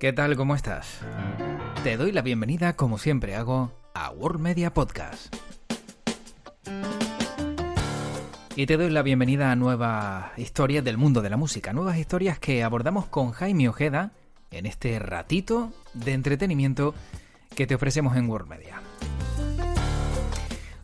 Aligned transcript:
¿Qué 0.00 0.12
tal? 0.12 0.36
¿Cómo 0.36 0.54
estás? 0.54 0.98
Te 1.82 1.96
doy 1.96 2.10
la 2.12 2.22
bienvenida, 2.22 2.74
como 2.74 2.98
siempre 2.98 3.36
hago, 3.36 3.72
a 3.94 4.10
World 4.10 4.40
Media 4.40 4.74
Podcast. 4.74 5.34
Y 8.56 8.66
te 8.66 8.76
doy 8.76 8.90
la 8.90 9.02
bienvenida 9.02 9.52
a 9.52 9.56
nuevas 9.56 10.36
historias 10.36 10.84
del 10.84 10.98
mundo 10.98 11.22
de 11.22 11.30
la 11.30 11.36
música, 11.36 11.72
nuevas 11.72 11.96
historias 11.96 12.38
que 12.38 12.64
abordamos 12.64 13.06
con 13.06 13.30
Jaime 13.30 13.68
Ojeda 13.68 14.12
en 14.50 14.66
este 14.66 14.98
ratito 14.98 15.72
de 15.94 16.12
entretenimiento 16.12 16.94
que 17.54 17.66
te 17.66 17.76
ofrecemos 17.76 18.16
en 18.16 18.28
World 18.28 18.48
Media. 18.48 18.82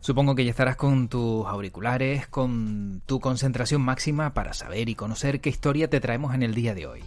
Supongo 0.01 0.35
que 0.35 0.45
ya 0.45 0.51
estarás 0.51 0.77
con 0.77 1.09
tus 1.09 1.47
auriculares, 1.47 2.27
con 2.29 3.03
tu 3.07 3.21
concentración 3.21 3.83
máxima 3.83 4.35
para 4.35 4.55
saber 4.55 4.89
y 4.89 4.95
conocer 4.95 5.41
qué 5.41 5.51
historia 5.51 5.91
te 5.91 6.01
traemos 6.01 6.35
en 6.35 6.43
el 6.43 6.55
día 6.55 6.75
de 6.75 6.87
hoy. 6.87 7.03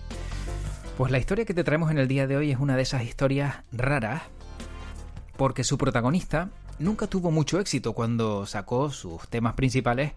Pues 0.97 1.11
la 1.11 1.17
historia 1.17 1.45
que 1.45 1.55
te 1.55 1.63
traemos 1.63 1.89
en 1.89 1.97
el 1.97 2.07
día 2.07 2.27
de 2.27 2.38
hoy 2.38 2.52
es 2.52 2.59
una 2.59 2.75
de 2.75 2.83
esas 2.83 3.03
historias 3.03 3.63
raras, 3.71 4.21
porque 5.38 5.63
su 5.63 5.79
protagonista 5.79 6.49
nunca 6.77 7.07
tuvo 7.07 7.31
mucho 7.31 7.59
éxito 7.59 7.93
cuando 7.93 8.45
sacó 8.45 8.91
sus 8.91 9.27
temas 9.27 9.55
principales 9.55 10.13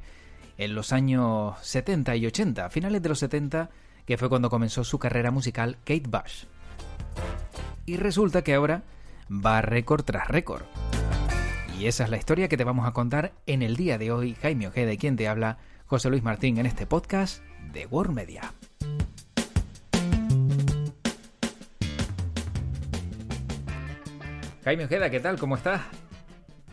en 0.59 0.75
los 0.75 0.93
años 0.93 1.55
70 1.63 2.17
y 2.17 2.27
80, 2.27 2.69
finales 2.69 3.03
de 3.03 3.09
los 3.09 3.19
70, 3.21 3.71
que 4.05 4.19
fue 4.19 4.29
cuando 4.29 4.51
comenzó 4.51 4.85
su 4.85 4.99
carrera 4.99 5.31
musical 5.31 5.79
Kate 5.85 6.09
Bush. 6.09 6.45
Y 7.87 7.97
resulta 7.97 8.43
que 8.43 8.53
ahora 8.53 8.83
va 9.31 9.63
récord 9.63 10.05
tras 10.05 10.29
récord. 10.29 10.65
Y 11.79 11.87
esa 11.87 12.05
es 12.05 12.11
la 12.11 12.19
historia 12.19 12.49
que 12.49 12.59
te 12.59 12.65
vamos 12.65 12.87
a 12.87 12.93
contar 12.93 13.33
en 13.47 13.63
el 13.63 13.77
día 13.77 13.97
de 13.97 14.13
hoy. 14.13 14.35
Jaime 14.43 14.69
Ojeda 14.69 14.93
y 14.93 14.99
quien 14.99 15.17
te 15.17 15.27
habla, 15.27 15.57
José 15.87 16.11
Luis 16.11 16.23
Martín, 16.23 16.59
en 16.59 16.67
este 16.67 16.87
podcast 16.87 17.43
de 17.73 17.87
World 17.87 18.13
Media. 18.13 18.53
Jaime 24.67 24.87
Ojeda, 24.87 25.09
¿qué 25.09 25.21
tal? 25.21 25.39
¿Cómo 25.39 25.55
estás? 25.55 25.81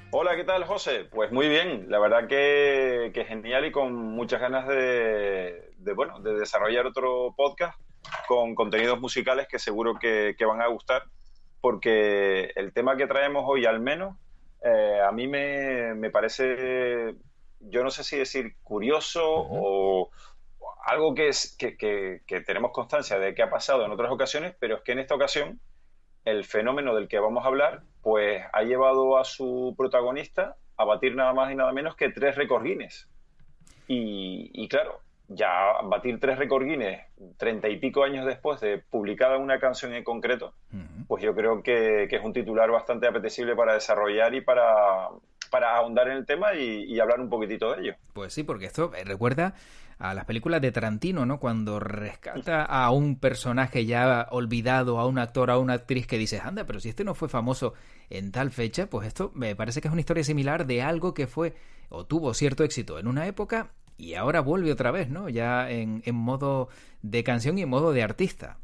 Hola, 0.10 0.36
¿qué 0.36 0.44
tal, 0.44 0.64
José? 0.64 1.06
Pues 1.12 1.32
muy 1.32 1.48
bien, 1.48 1.92
la 1.92 2.00
verdad 2.00 2.28
que, 2.28 3.12
genial 3.28 3.68
y 3.68 3.72
con 3.72 3.94
muchas 3.94 4.42
ganas 4.42 4.68
de, 4.68 5.76
bueno, 5.96 6.20
de 6.20 6.34
desarrollar 6.34 6.88
otro 6.88 7.36
podcast 7.38 7.80
con 8.28 8.56
contenidos 8.56 9.00
musicales 9.00 9.48
que 9.48 9.60
seguro 9.60 10.00
que, 10.00 10.36
van 10.44 10.64
a 10.64 10.70
gustar, 10.70 11.04
porque 11.62 12.52
el 12.56 12.74
tema 12.74 12.98
que 12.98 13.06
traemos 13.06 13.44
hoy 13.46 13.68
al 13.68 13.80
menos 13.80 14.18
eh, 14.64 15.00
a 15.08 15.12
mí 15.12 15.28
me, 15.28 16.10
parece, 16.10 17.14
yo 17.60 17.84
no 17.84 17.92
sé 17.92 18.04
si 18.04 18.18
decir 18.18 18.56
curioso 18.64 19.22
o 19.24 20.10
algo 20.84 21.14
que, 21.14 21.28
es, 21.28 21.56
que, 21.60 21.78
que 21.78 22.42
tenemos 22.42 22.72
constancia 22.72 23.20
de 23.20 23.36
que 23.36 23.44
ha 23.44 23.52
pasado 23.52 23.86
en 23.86 23.92
otras 23.92 24.12
ocasiones, 24.12 24.56
pero 24.60 24.78
es 24.78 24.82
que 24.82 24.94
en 24.94 25.00
esta 25.00 25.14
ocasión 25.14 25.62
el 26.26 26.46
fenómeno 26.46 26.96
del 26.96 27.08
que 27.08 27.20
vamos 27.20 27.44
a 27.44 27.48
hablar, 27.48 27.84
pues 28.02 28.44
ha 28.52 28.64
llevado 28.64 29.18
a 29.18 29.26
su 29.26 29.74
protagonista 29.78 30.56
a 30.78 30.86
batir 30.86 31.16
nada 31.16 31.34
más 31.34 31.52
y 31.52 31.56
nada 31.56 31.72
menos 31.72 31.96
que 31.96 32.10
tres 32.10 32.36
récords 32.36 32.66
Guinness. 32.66 33.10
Y, 33.88 34.68
claro, 34.70 35.02
ya 35.28 35.82
batir 35.84 36.20
tres 36.20 36.40
Guinness 36.40 37.02
treinta 37.38 37.70
y 37.70 37.78
pico 37.78 38.04
años 38.04 38.26
después 38.26 38.60
de 38.62 38.78
publicada 38.80 39.38
una 39.38 39.60
canción 39.60 39.94
en 39.94 40.04
concreto, 40.04 40.54
pues 41.08 41.24
yo 41.24 41.36
creo 41.36 41.62
que, 41.62 42.04
es 42.04 42.24
un 42.24 42.34
titular 42.34 42.72
bastante 42.72 43.08
apetecible 43.08 43.56
para 43.56 43.74
desarrollar 43.74 44.34
y 44.34 44.42
para, 44.42 45.10
para 45.52 45.76
ahondar 45.76 46.08
en 46.08 46.18
el 46.18 46.26
tema 46.26 46.56
y, 46.56 47.00
hablar 47.00 47.20
un 47.20 47.30
poquitito 47.30 47.74
de 47.74 47.82
ello. 47.82 47.96
Pues 48.14 48.34
sí, 48.34 48.44
porque 48.44 48.66
esto 48.66 48.92
eh, 48.96 49.04
recuerda 49.04 49.54
a 50.04 50.14
las 50.14 50.26
películas 50.26 50.60
de 50.60 50.74
Tarantino, 50.74 51.26
¿no? 51.26 51.40
Cuando 51.40 51.80
rescata 51.80 52.66
a 52.66 52.92
un 52.92 53.18
personaje 53.18 53.86
ya 53.86 54.28
olvidado, 54.32 55.00
a 55.00 55.08
un 55.08 55.18
actor, 55.18 55.50
a 55.50 55.58
una 55.58 55.76
actriz 55.76 56.08
que 56.08 56.18
dices, 56.18 56.42
anda, 56.42 56.66
pero 56.66 56.82
si 56.82 56.90
este 56.90 57.06
no 57.06 57.16
fue 57.16 57.30
famoso 57.30 57.74
en 58.10 58.34
tal 58.34 58.52
fecha, 58.52 58.88
pues 58.88 59.08
esto 59.08 59.32
me 59.34 59.56
parece 59.56 59.80
que 59.80 59.88
es 59.88 59.92
una 59.94 60.02
historia 60.02 60.26
similar 60.26 60.66
de 60.66 60.82
algo 60.82 61.14
que 61.14 61.26
fue 61.26 61.54
o 61.88 62.06
tuvo 62.06 62.34
cierto 62.34 62.66
éxito 62.66 63.00
en 63.00 63.08
una 63.08 63.28
época 63.28 63.72
y 63.98 64.16
ahora 64.16 64.42
vuelve 64.42 64.74
otra 64.74 64.92
vez, 64.92 65.08
¿no? 65.08 65.30
Ya 65.30 65.70
en, 65.70 66.04
modo 66.14 66.68
de 67.02 67.24
canción 67.24 67.58
y 67.58 67.62
en 67.62 67.70
modo 67.70 67.94
de 67.94 68.04
artista. 68.04 68.58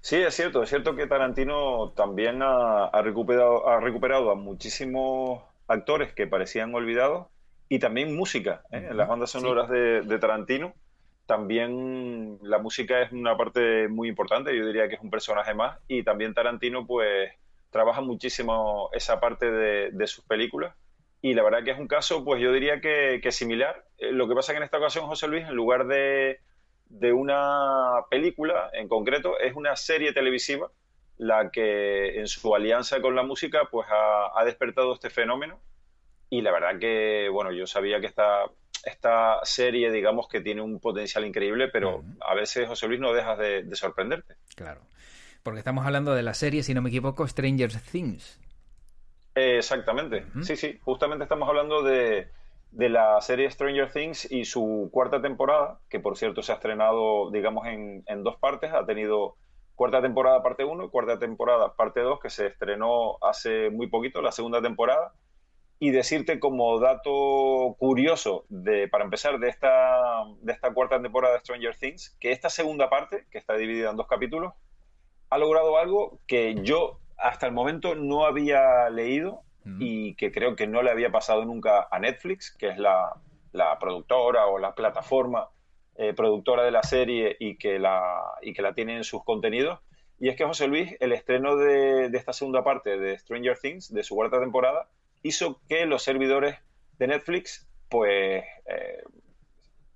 Sí, 0.00 0.16
es 0.16 0.34
cierto, 0.34 0.64
es 0.64 0.68
cierto 0.68 0.96
que 0.96 1.06
Tarantino 1.06 1.92
también 1.94 2.40
ha, 2.42 2.90
recuperado, 3.02 3.68
ha 3.68 3.78
recuperado 3.78 4.32
a 4.32 4.34
muchísimos 4.34 5.44
actores 5.68 6.12
que 6.12 6.26
parecían 6.26 6.74
olvidados 6.74 7.28
y 7.74 7.80
también 7.80 8.14
música. 8.14 8.62
¿eh? 8.70 8.86
En 8.88 8.96
las 8.96 9.08
bandas 9.08 9.30
sonoras 9.30 9.68
de, 9.68 10.18
Tarantino 10.20 10.74
también 11.26 12.38
la 12.42 12.58
música 12.58 13.02
es 13.02 13.10
una 13.10 13.36
parte 13.36 13.88
muy 13.88 14.08
importante, 14.08 14.56
yo 14.56 14.64
diría 14.64 14.88
que 14.88 14.94
es 14.94 15.00
un 15.00 15.10
personaje 15.10 15.54
más 15.54 15.78
y 15.88 16.04
también 16.04 16.34
Tarantino 16.34 16.86
pues 16.86 17.32
trabaja 17.70 18.00
muchísimo 18.00 18.90
esa 18.92 19.18
parte 19.18 19.50
de, 19.50 20.06
sus 20.06 20.24
películas 20.24 20.76
y 21.20 21.34
la 21.34 21.42
verdad 21.42 21.64
que 21.64 21.72
es 21.72 21.78
un 21.80 21.88
caso 21.88 22.24
pues 22.24 22.40
yo 22.40 22.52
diría 22.52 22.80
que, 22.80 23.18
que 23.20 23.32
similar. 23.32 23.84
Eh, 23.98 24.12
lo 24.12 24.28
que 24.28 24.36
pasa 24.36 24.52
que 24.52 24.58
en 24.58 24.64
esta 24.64 24.78
ocasión 24.78 25.06
José 25.06 25.26
Luis 25.26 25.48
en 25.48 25.56
lugar 25.56 25.88
de, 25.88 26.38
de 26.90 27.12
una 27.12 28.04
película 28.08 28.70
en 28.72 28.86
concreto 28.86 29.36
es 29.40 29.56
una 29.56 29.74
serie 29.74 30.12
televisiva 30.12 30.70
la 31.16 31.50
que 31.50 32.20
en 32.20 32.28
su 32.28 32.54
alianza 32.54 33.00
con 33.00 33.16
la 33.16 33.24
música 33.24 33.68
pues 33.68 33.88
ha 33.90 34.44
despertado 34.44 34.94
este 34.94 35.10
fenómeno 35.10 35.58
y 36.38 36.42
la 36.42 36.50
verdad 36.50 36.80
que, 36.80 37.28
bueno, 37.28 37.52
yo 37.52 37.64
sabía 37.64 38.00
que 38.00 38.06
esta, 38.06 38.44
esta 38.84 39.38
serie, 39.44 39.92
digamos 39.92 40.26
que 40.26 40.40
tiene 40.40 40.62
un 40.62 40.80
potencial 40.80 41.24
increíble, 41.24 41.68
pero 41.68 42.02
a 42.20 42.34
veces, 42.34 42.66
José 42.66 42.88
Luis, 42.88 42.98
no 42.98 43.12
dejas 43.12 43.38
de, 43.38 43.64
sorprenderte. 43.74 44.34
Claro. 44.56 44.80
Porque 45.44 45.60
estamos 45.60 45.86
hablando 45.86 46.12
de 46.12 46.24
la 46.24 46.34
serie, 46.34 46.64
si 46.64 46.74
no 46.74 46.82
me 46.82 46.88
equivoco, 46.88 47.26
Stranger 47.28 47.70
Things. 47.80 48.40
exactamente. 49.36 50.26
Sí, 50.42 50.56
sí. 50.56 50.76
Justamente 50.82 51.22
estamos 51.22 51.48
hablando 51.48 51.84
de, 51.84 52.28
de 52.72 52.88
la 52.88 53.20
serie 53.20 53.48
Stranger 53.48 53.92
Things 53.92 54.28
y 54.32 54.44
su 54.44 54.88
cuarta 54.92 55.22
temporada, 55.22 55.78
que 55.88 56.00
por 56.00 56.16
cierto 56.16 56.42
se 56.42 56.50
ha 56.50 56.56
estrenado, 56.56 57.30
digamos, 57.30 57.68
en, 57.68 58.02
en 58.06 58.24
dos 58.24 58.36
partes. 58.38 58.72
Ha 58.72 58.84
tenido 58.86 59.36
cuarta 59.76 60.02
temporada 60.02 60.42
parte 60.42 60.64
1 60.64 60.84
y 60.84 60.88
cuarta 60.88 61.16
temporada 61.20 61.76
parte 61.76 62.00
2, 62.00 62.18
que 62.18 62.30
se 62.30 62.48
estrenó 62.48 63.18
hace 63.22 63.70
muy 63.70 63.86
poquito, 63.86 64.20
la 64.20 64.32
segunda 64.32 64.60
temporada 64.60 65.12
y 65.84 65.90
decirte 65.90 66.40
como 66.40 66.80
dato 66.80 67.76
curioso 67.78 68.46
de, 68.48 68.88
para 68.88 69.04
empezar 69.04 69.38
de 69.38 69.50
esta, 69.50 70.24
de 70.40 70.50
esta 70.50 70.72
cuarta 70.72 71.02
temporada 71.02 71.34
de 71.34 71.40
Stranger 71.40 71.76
Things, 71.76 72.16
que 72.18 72.32
esta 72.32 72.48
segunda 72.48 72.88
parte, 72.88 73.26
que 73.30 73.36
está 73.36 73.54
dividida 73.54 73.90
en 73.90 73.96
dos 73.96 74.06
capítulos, 74.06 74.54
ha 75.28 75.36
logrado 75.36 75.76
algo 75.76 76.20
que 76.26 76.54
yo 76.62 77.00
hasta 77.18 77.46
el 77.46 77.52
momento 77.52 77.96
no 77.96 78.24
había 78.24 78.88
leído 78.88 79.42
y 79.78 80.14
que 80.14 80.32
creo 80.32 80.56
que 80.56 80.66
no 80.66 80.82
le 80.82 80.90
había 80.90 81.12
pasado 81.12 81.44
nunca 81.44 81.86
a 81.90 81.98
Netflix, 81.98 82.50
que 82.56 82.68
es 82.68 82.78
la, 82.78 83.20
la 83.52 83.78
productora 83.78 84.46
o 84.46 84.58
la 84.58 84.74
plataforma 84.74 85.50
eh, 85.96 86.14
productora 86.14 86.64
de 86.64 86.70
la 86.70 86.82
serie 86.82 87.36
y 87.38 87.58
que 87.58 87.78
la, 87.78 88.22
y 88.40 88.54
que 88.54 88.62
la 88.62 88.72
tiene 88.72 88.96
en 88.96 89.04
sus 89.04 89.22
contenidos. 89.22 89.80
Y 90.18 90.30
es 90.30 90.36
que 90.36 90.46
José 90.46 90.66
Luis, 90.66 90.96
el 91.00 91.12
estreno 91.12 91.56
de, 91.56 92.08
de 92.08 92.16
esta 92.16 92.32
segunda 92.32 92.64
parte 92.64 92.96
de 92.96 93.18
Stranger 93.18 93.58
Things, 93.58 93.92
de 93.92 94.02
su 94.02 94.14
cuarta 94.14 94.40
temporada, 94.40 94.88
hizo 95.24 95.60
que 95.68 95.86
los 95.86 96.04
servidores 96.04 96.56
de 96.98 97.08
Netflix 97.08 97.66
pues 97.88 98.44
eh, 98.66 99.02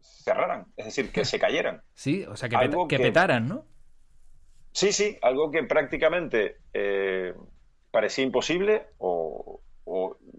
cerraran, 0.00 0.66
es 0.76 0.86
decir, 0.86 1.12
que 1.12 1.24
se 1.24 1.38
cayeran. 1.38 1.82
Sí, 1.94 2.24
o 2.24 2.36
sea, 2.36 2.48
que, 2.48 2.56
que, 2.88 2.98
petaran, 2.98 3.48
¿no? 3.48 3.64
Sí, 4.72 4.92
sí, 4.92 5.18
algo 5.22 5.50
que 5.50 5.64
prácticamente 5.64 6.58
eh, 6.72 7.34
parecía 7.90 8.24
imposible 8.24 8.86
o, 8.98 9.60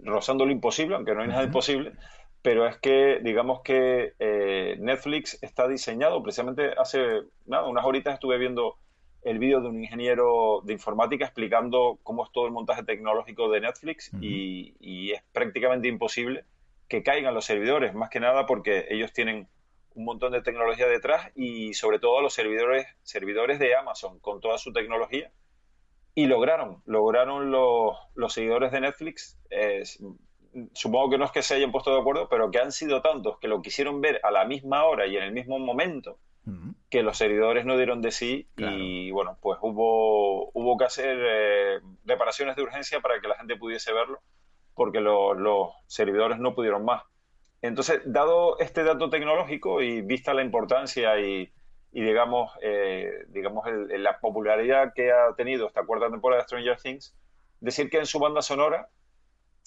rozando 0.03 0.45
lo 0.45 0.51
imposible, 0.51 0.95
aunque 0.95 1.13
no 1.13 1.21
hay 1.21 1.27
nada 1.27 1.43
imposible, 1.43 1.93
pero 2.41 2.67
es 2.67 2.77
que 2.77 3.19
digamos 3.21 3.61
que 3.61 4.13
eh, 4.19 4.77
Netflix 4.79 5.37
está 5.41 5.67
diseñado, 5.67 6.23
precisamente 6.23 6.73
hace 6.77 7.23
nada, 7.45 7.67
unas 7.67 7.83
horitas 7.83 8.13
estuve 8.13 8.37
viendo 8.37 8.77
el 9.23 9.39
vídeo 9.39 9.61
de 9.61 9.67
un 9.67 9.83
ingeniero 9.83 10.61
de 10.63 10.73
informática 10.73 11.25
explicando 11.25 11.99
cómo 12.03 12.23
es 12.23 12.31
todo 12.31 12.45
el 12.45 12.53
montaje 12.53 12.83
tecnológico 12.83 13.49
de 13.49 13.61
Netflix 13.61 14.11
y, 14.21 15.11
es 15.11 15.21
prácticamente 15.33 15.87
imposible 15.87 16.45
que 16.87 17.03
caigan 17.03 17.33
los 17.33 17.45
servidores, 17.45 17.93
más 17.93 18.09
que 18.09 18.19
nada 18.19 18.45
porque 18.45 18.87
ellos 18.89 19.11
tienen 19.13 19.47
un 19.95 20.05
montón 20.05 20.31
de 20.31 20.41
tecnología 20.41 20.87
detrás 20.87 21.31
y 21.35 21.73
sobre 21.73 21.99
todo 21.99 22.21
los 22.21 22.33
servidores, 22.33 22.87
servidores 23.03 23.59
de 23.59 23.75
Amazon 23.75 24.19
con 24.19 24.39
toda 24.39 24.57
su 24.57 24.71
tecnología. 24.71 25.31
Y 26.15 26.25
lograron, 26.25 26.81
lograron 26.85 27.51
los, 27.51 27.95
los 28.15 28.33
seguidores 28.33 28.71
de 28.71 28.81
Netflix, 28.81 29.37
supongo 30.73 31.11
que 31.11 31.17
no 31.17 31.25
es 31.25 31.31
que 31.31 31.41
se 31.41 31.55
hayan 31.55 31.71
puesto 31.71 31.93
de 31.93 31.99
acuerdo, 31.99 32.27
pero 32.29 32.51
que 32.51 32.59
han 32.59 32.71
sido 32.71 33.01
tantos 33.01 33.37
que 33.39 33.47
lo 33.47 33.61
quisieron 33.61 34.01
ver 34.01 34.19
a 34.23 34.31
la 34.31 34.45
misma 34.45 34.85
hora 34.85 35.05
y 35.07 35.15
en 35.15 35.23
el 35.23 35.31
mismo 35.31 35.59
momento, 35.59 36.17
que 36.89 37.03
los 37.03 37.17
servidores 37.17 37.65
no 37.65 37.77
dieron 37.77 38.01
de 38.01 38.11
sí 38.11 38.47
y 38.57 39.11
bueno, 39.11 39.37
pues 39.41 39.59
hubo, 39.61 40.49
hubo 40.53 40.77
que 40.77 40.85
hacer 40.85 41.17
eh, 41.19 41.79
reparaciones 42.05 42.55
de 42.55 42.63
urgencia 42.63 42.99
para 42.99 43.19
que 43.21 43.27
la 43.27 43.35
gente 43.35 43.55
pudiese 43.55 43.93
verlo 43.93 44.19
porque 44.73 45.01
los 45.01 45.73
servidores 45.87 46.39
no 46.39 46.55
pudieron 46.55 46.85
más. 46.85 47.03
Entonces, 47.61 48.01
dado 48.05 48.57
este 48.59 48.85
dato 48.85 49.09
tecnológico 49.09 49.81
y 49.81 50.01
vista 50.01 50.33
la 50.33 50.41
importancia 50.41 51.19
y, 51.19 51.51
y 51.91 52.01
digamos, 52.01 52.51
eh, 52.61 53.25
digamos 53.27 53.65
la 53.89 54.19
popularidad 54.19 54.93
que 54.95 55.11
ha 55.11 55.35
tenido 55.35 55.67
esta 55.67 55.85
cuarta 55.85 56.09
temporada 56.09 56.41
de 56.41 56.47
Stranger 56.47 56.77
Things, 56.77 57.13
decir 57.59 57.89
que 57.89 57.97
en 57.97 58.05
su 58.05 58.19
banda 58.19 58.41
sonora 58.41 58.87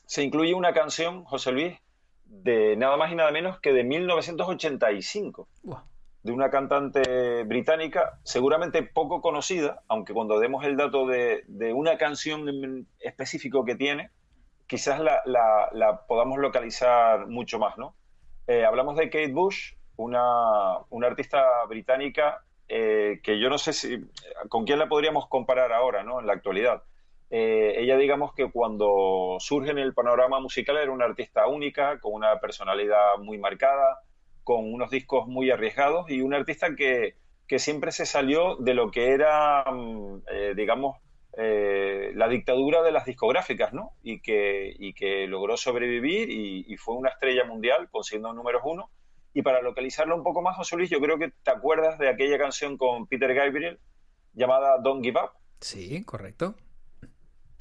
se 0.07 0.23
incluye 0.23 0.55
una 0.55 0.73
canción, 0.73 1.25
José 1.25 1.53
Luis, 1.53 1.79
de 2.25 2.77
nada 2.77 2.97
más 2.97 3.13
y 3.13 3.15
nada 3.15 3.31
menos 3.31 3.61
que 3.61 3.73
de 3.73 3.85
1985. 3.85 5.49
De 6.23 6.33
una 6.33 6.51
cantante 6.51 7.43
británica, 7.45 8.21
seguramente 8.23 8.83
poco 8.83 9.21
conocida, 9.21 9.83
aunque 9.89 10.15
cuando 10.15 10.39
demos 10.39 10.65
el 10.65 10.77
dato 10.77 11.07
de, 11.07 11.45
una 11.75 11.99
canción 11.99 12.87
específico 13.01 13.65
que 13.65 13.75
tiene, 13.75 14.11
quizás 14.67 15.01
la, 15.01 16.05
podamos 16.07 16.39
localizar 16.39 17.27
mucho 17.27 17.59
más, 17.59 17.77
¿no? 17.77 17.97
Eh, 18.47 18.65
hablamos 18.65 18.97
de 18.97 19.11
Kate 19.11 19.33
Bush, 19.33 19.75
una, 19.97 20.77
artista 21.05 21.43
británica 21.69 22.45
eh, 22.69 23.21
que 23.23 23.39
yo 23.39 23.51
no 23.51 23.59
sé 23.59 23.73
si 23.73 23.99
con 24.49 24.65
quién 24.65 24.79
la 24.79 24.89
podríamos 24.89 25.29
comparar 25.29 25.73
ahora, 25.73 26.03
¿no? 26.03 26.21
En 26.21 26.27
la 26.27 26.33
actualidad. 26.33 26.83
Eh, 27.35 27.77
ella, 27.79 27.97
digamos 27.97 28.35
que 28.35 28.51
cuando 28.51 29.37
surge 29.41 29.71
en 29.71 29.79
el 29.79 29.95
panorama 29.95 30.39
musical 30.39 30.77
era 30.77 30.93
una 30.93 31.07
artista 31.07 31.47
única, 31.47 31.99
con 31.99 32.13
una 32.13 32.39
personalidad 32.41 33.17
muy 33.19 33.39
marcada, 33.39 34.03
con 34.45 34.73
unos 34.73 34.91
discos 34.91 35.27
muy 35.29 35.51
arriesgados 35.51 36.11
y 36.11 36.21
una 36.21 36.37
artista 36.37 36.75
que, 36.77 37.17
siempre 37.59 37.93
se 37.93 38.07
salió 38.07 38.57
de 38.57 38.73
lo 38.73 38.91
que 38.91 39.13
era, 39.13 39.63
mm, 39.71 40.23
eh, 40.33 40.55
digamos, 40.57 40.97
eh, 41.37 42.11
la 42.15 42.27
dictadura 42.27 42.83
de 42.83 42.93
las 42.93 43.05
discográficas, 43.05 43.75
¿no? 43.75 43.93
Y 44.03 44.23
que, 44.23 44.75
y 44.79 44.95
que 44.95 45.27
logró 45.27 45.59
sobrevivir 45.59 46.31
y, 46.31 46.75
fue 46.79 46.95
una 46.95 47.11
estrella 47.11 47.45
mundial, 47.45 47.91
consiguiendo 47.91 48.33
números 48.33 48.63
uno. 48.65 48.89
Y 49.35 49.43
para 49.43 49.61
localizarlo 49.61 50.17
un 50.17 50.23
poco 50.23 50.41
más, 50.41 50.57
José 50.57 50.77
Luis, 50.77 50.89
yo 50.89 50.99
creo 50.99 51.19
que 51.19 51.31
te 51.43 51.51
acuerdas 51.51 51.99
de 51.99 52.09
aquella 52.09 52.39
canción 52.39 52.79
con 52.79 53.07
Peter 53.07 53.35
Gabriel 53.35 53.79
llamada 54.33 54.79
Don't 54.79 55.05
Give 55.05 55.21
Up. 55.21 55.33
Sí, 55.61 56.03
correcto 56.05 56.55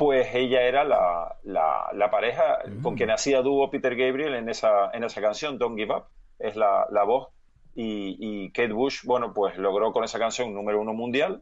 pues 0.01 0.33
ella 0.33 0.63
era 0.63 0.83
la, 0.83 1.37
la, 1.43 2.09
pareja 2.09 2.57
con 2.81 2.95
quien 2.95 3.09
mm. 3.09 3.11
hacía 3.11 3.41
dúo 3.43 3.69
Peter 3.69 3.95
Gabriel 3.95 4.33
en 4.33 4.49
esa, 4.49 4.89
en 4.93 5.03
esa 5.03 5.21
canción, 5.21 5.59
Don't 5.59 5.77
Give 5.77 5.93
Up, 5.93 6.05
es 6.43 6.55
la, 6.55 6.87
la 6.91 7.03
voz. 7.03 7.29
Y, 7.73 8.17
y, 8.19 8.51
Kate 8.51 8.73
Bush, 8.73 9.03
bueno, 9.05 9.33
pues 9.33 9.57
logró 9.57 9.93
con 9.93 10.03
esa 10.03 10.19
canción 10.19 10.53
número 10.53 10.81
uno 10.81 10.93
mundial. 10.93 11.41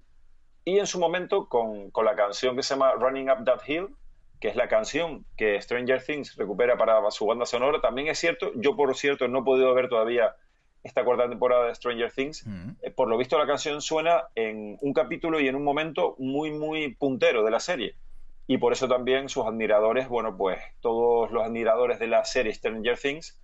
Y 0.66 0.78
en 0.78 0.86
su 0.86 1.00
momento 1.00 1.48
con, 1.48 1.90
con, 1.92 2.06
la 2.06 2.16
canción 2.16 2.56
que 2.56 2.64
se 2.64 2.76
llama 2.76 2.94
Running 2.94 3.32
Up 3.32 3.46
That 3.46 3.62
Hill, 3.68 3.88
que 4.40 4.50
es 4.50 4.56
la 4.56 4.68
canción 4.68 5.26
que 5.38 5.60
Stranger 5.62 6.04
Things 6.04 6.36
recupera 6.36 6.78
para 6.78 7.10
su 7.12 7.26
banda 7.26 7.46
sonora, 7.46 7.82
también 7.82 8.08
es 8.08 8.20
cierto, 8.20 8.52
yo 8.56 8.76
por 8.76 8.96
cierto 8.96 9.28
no 9.28 9.40
he 9.40 9.44
podido 9.44 9.74
ver 9.74 9.90
todavía 9.90 10.36
esta 10.84 11.04
cuarta 11.04 11.28
temporada 11.28 11.66
de 11.66 11.76
Stranger 11.76 12.12
Things. 12.12 12.46
Mm. 12.46 12.70
Eh, 12.84 12.92
por 12.92 13.08
lo 13.08 13.18
visto 13.18 13.38
la 13.38 13.48
canción 13.48 13.82
suena 13.82 14.26
en 14.36 14.78
un 14.82 14.94
capítulo 14.94 15.40
y 15.40 15.48
en 15.48 15.56
un 15.56 15.64
momento 15.64 16.16
muy, 16.20 16.52
muy 16.52 16.94
puntero 16.94 17.44
de 17.44 17.52
la 17.52 17.60
serie 17.60 17.96
y 18.50 18.58
por 18.58 18.74
eso 18.74 18.88
también 18.88 19.30
sus 19.30 19.46
admiradores, 19.46 20.10
bueno, 20.10 20.36
pues 20.36 20.58
todos 20.82 21.30
los 21.30 21.44
admiradores 21.44 22.00
de 22.00 22.08
la 22.08 22.26
serie 22.26 22.52
Stranger 22.52 22.98
Things, 22.98 23.40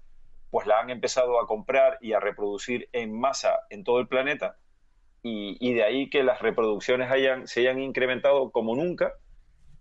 pues 0.49 0.67
la 0.67 0.79
han 0.79 0.89
empezado 0.89 1.39
a 1.39 1.47
comprar 1.47 1.97
y 2.01 2.13
a 2.13 2.19
reproducir 2.19 2.89
en 2.91 3.17
masa 3.17 3.61
en 3.69 3.83
todo 3.83 3.99
el 3.99 4.07
planeta 4.07 4.57
y, 5.27 5.73
de 5.73 5.83
ahí 5.83 6.09
que 6.11 6.23
las 6.23 6.39
reproducciones 6.39 7.09
hayan, 7.09 7.47
se 7.47 7.61
hayan 7.61 7.81
incrementado 7.81 8.51
como 8.51 8.75
nunca 8.75 9.13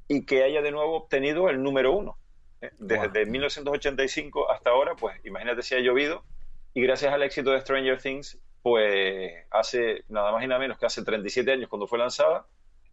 y 0.09 0.25
que 0.25 0.43
haya 0.43 0.63
de 0.63 0.71
nuevo 0.71 0.97
obtenido 0.97 1.51
el 1.51 1.63
número 1.63 1.93
uno. 1.93 2.17
¿eh? 2.63 2.71
Desde 2.79 3.27
1985 3.27 4.51
hasta 4.51 4.71
ahora, 4.71 4.95
pues 4.97 5.21
imagínate 5.25 5.63
si 5.63 5.75
ha 5.75 5.81
llovido 5.81 6.25
y 6.73 6.81
gracias 6.81 7.13
al 7.13 7.23
éxito 7.23 7.51
de 7.51 7.61
Stranger 7.61 8.01
Things, 8.01 8.39
pues 8.63 9.33
hace 9.51 10.05
nada 10.09 10.33
más 10.33 10.43
y 10.43 10.47
nada 10.47 10.61
menos 10.61 10.79
que 10.79 10.87
hace 10.87 11.05
37 11.05 11.53
años 11.53 11.69
cuando 11.69 11.87
fue 11.87 11.99
lanzada, 11.99 12.47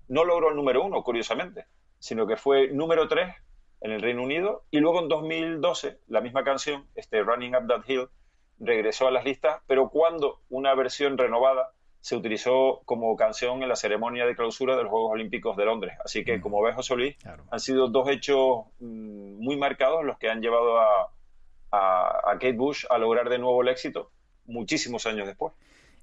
no 0.10 0.26
logró 0.26 0.50
el 0.50 0.58
número 0.58 0.84
uno, 0.84 1.02
curiosamente 1.04 1.68
sino 2.02 2.26
que 2.26 2.36
fue 2.36 2.68
número 2.70 3.08
3 3.08 3.34
en 3.82 3.92
el 3.92 4.02
Reino 4.02 4.24
Unido 4.24 4.64
y 4.72 4.80
luego 4.80 5.02
en 5.02 5.10
2012 5.10 6.00
la 6.08 6.22
misma 6.22 6.44
canción, 6.44 6.86
este 6.96 7.22
Running 7.22 7.56
Up 7.56 7.68
That 7.68 7.84
Hill, 7.88 8.08
regresó 8.60 9.08
a 9.08 9.12
las 9.12 9.26
listas, 9.26 9.62
pero 9.68 9.90
cuando 9.90 10.40
una 10.50 10.74
versión 10.76 11.18
renovada 11.18 11.72
se 12.00 12.16
utilizó 12.16 12.82
como 12.86 13.16
canción 13.16 13.62
en 13.62 13.70
la 13.70 13.76
ceremonia 13.76 14.26
de 14.26 14.36
clausura 14.36 14.76
de 14.76 14.84
los 14.84 14.92
Juegos 14.92 15.12
Olímpicos 15.12 15.56
de 15.56 15.66
Londres. 15.66 15.94
Así 16.04 16.24
que, 16.24 16.38
mm. 16.38 16.42
como 16.42 16.62
ves, 16.62 16.76
José 16.76 16.96
Luis, 16.96 17.16
han 17.52 17.60
sido 17.60 17.90
dos 17.90 18.10
hechos 18.10 18.66
mm, 18.80 19.44
muy 19.44 19.56
marcados 19.56 20.04
los 20.04 20.18
que 20.18 20.30
han 20.30 20.42
llevado 20.42 20.80
a, 20.80 21.12
a, 21.72 22.32
Kate 22.34 22.54
Bush 22.54 22.86
a 22.90 22.98
lograr 22.98 23.30
de 23.30 23.38
nuevo 23.38 23.62
el 23.62 23.70
éxito 23.70 24.12
muchísimos 24.46 25.06
años 25.06 25.28
después. 25.28 25.54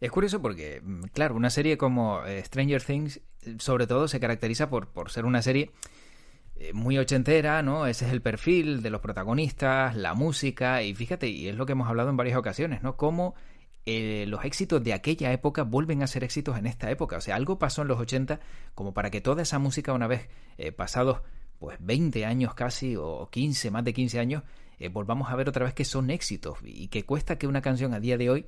Es 0.01 0.13
curioso 0.13 0.41
porque, 0.41 0.81
mm, 0.83 1.07
claro, 1.13 1.35
una 1.35 1.51
serie 1.51 1.77
como 1.77 2.25
eh, 2.25 2.45
Stranger 2.45 2.83
Things, 2.83 3.21
sobre 3.59 3.89
todo, 3.89 4.07
se 4.07 4.21
caracteriza 4.21 4.71
por, 4.71 4.89
por 4.89 5.11
ser 5.11 5.25
una 5.25 5.43
serie 5.43 5.73
muy 6.75 6.99
ochentera, 6.99 7.63
¿no? 7.63 7.87
Ese 7.87 8.07
es 8.07 8.13
el 8.13 8.23
perfil 8.23 8.83
de 8.83 8.91
los 8.91 9.01
protagonistas, 9.01 9.97
la 9.97 10.15
música, 10.15 10.83
y 10.83 10.95
fíjate, 10.95 11.29
y 11.29 11.49
es 11.49 11.57
lo 11.57 11.67
que 11.67 11.73
hemos 11.73 11.89
hablado 11.89 12.11
en 12.11 12.17
varias 12.17 12.37
ocasiones, 12.37 12.83
¿no? 12.83 12.97
Cómo 12.97 13.35
eh, 13.87 14.25
los 14.29 14.45
éxitos 14.45 14.83
de 14.83 14.93
aquella 14.93 15.33
época 15.33 15.63
vuelven 15.63 16.03
a 16.03 16.07
ser 16.07 16.25
éxitos 16.25 16.59
en 16.59 16.67
esta 16.67 16.91
época. 16.91 17.17
O 17.17 17.21
sea, 17.21 17.37
algo 17.37 17.59
pasó 17.59 17.83
en 17.83 17.89
los 17.89 17.99
80 17.99 18.41
como 18.75 18.93
para 18.93 19.11
que 19.11 19.21
toda 19.21 19.43
esa 19.43 19.59
música, 19.59 19.93
una 19.93 20.07
vez 20.07 20.29
pasados 20.77 21.23
pues 21.59 21.79
20 21.81 22.25
años 22.27 22.55
casi, 22.55 22.97
o 22.97 23.29
15, 23.31 23.71
más 23.71 23.85
de 23.85 23.93
15 23.93 24.19
años, 24.19 24.43
volvamos 24.93 25.31
a 25.31 25.37
ver 25.37 25.49
otra 25.49 25.65
vez 25.65 25.75
que 25.75 25.85
son 25.85 26.11
éxitos 26.11 26.59
y 26.65 26.89
que 26.89 27.05
cuesta 27.05 27.39
que 27.39 27.47
una 27.47 27.63
canción 27.63 27.95
a 27.95 28.01
día 28.01 28.17
de 28.19 28.31
hoy 28.31 28.47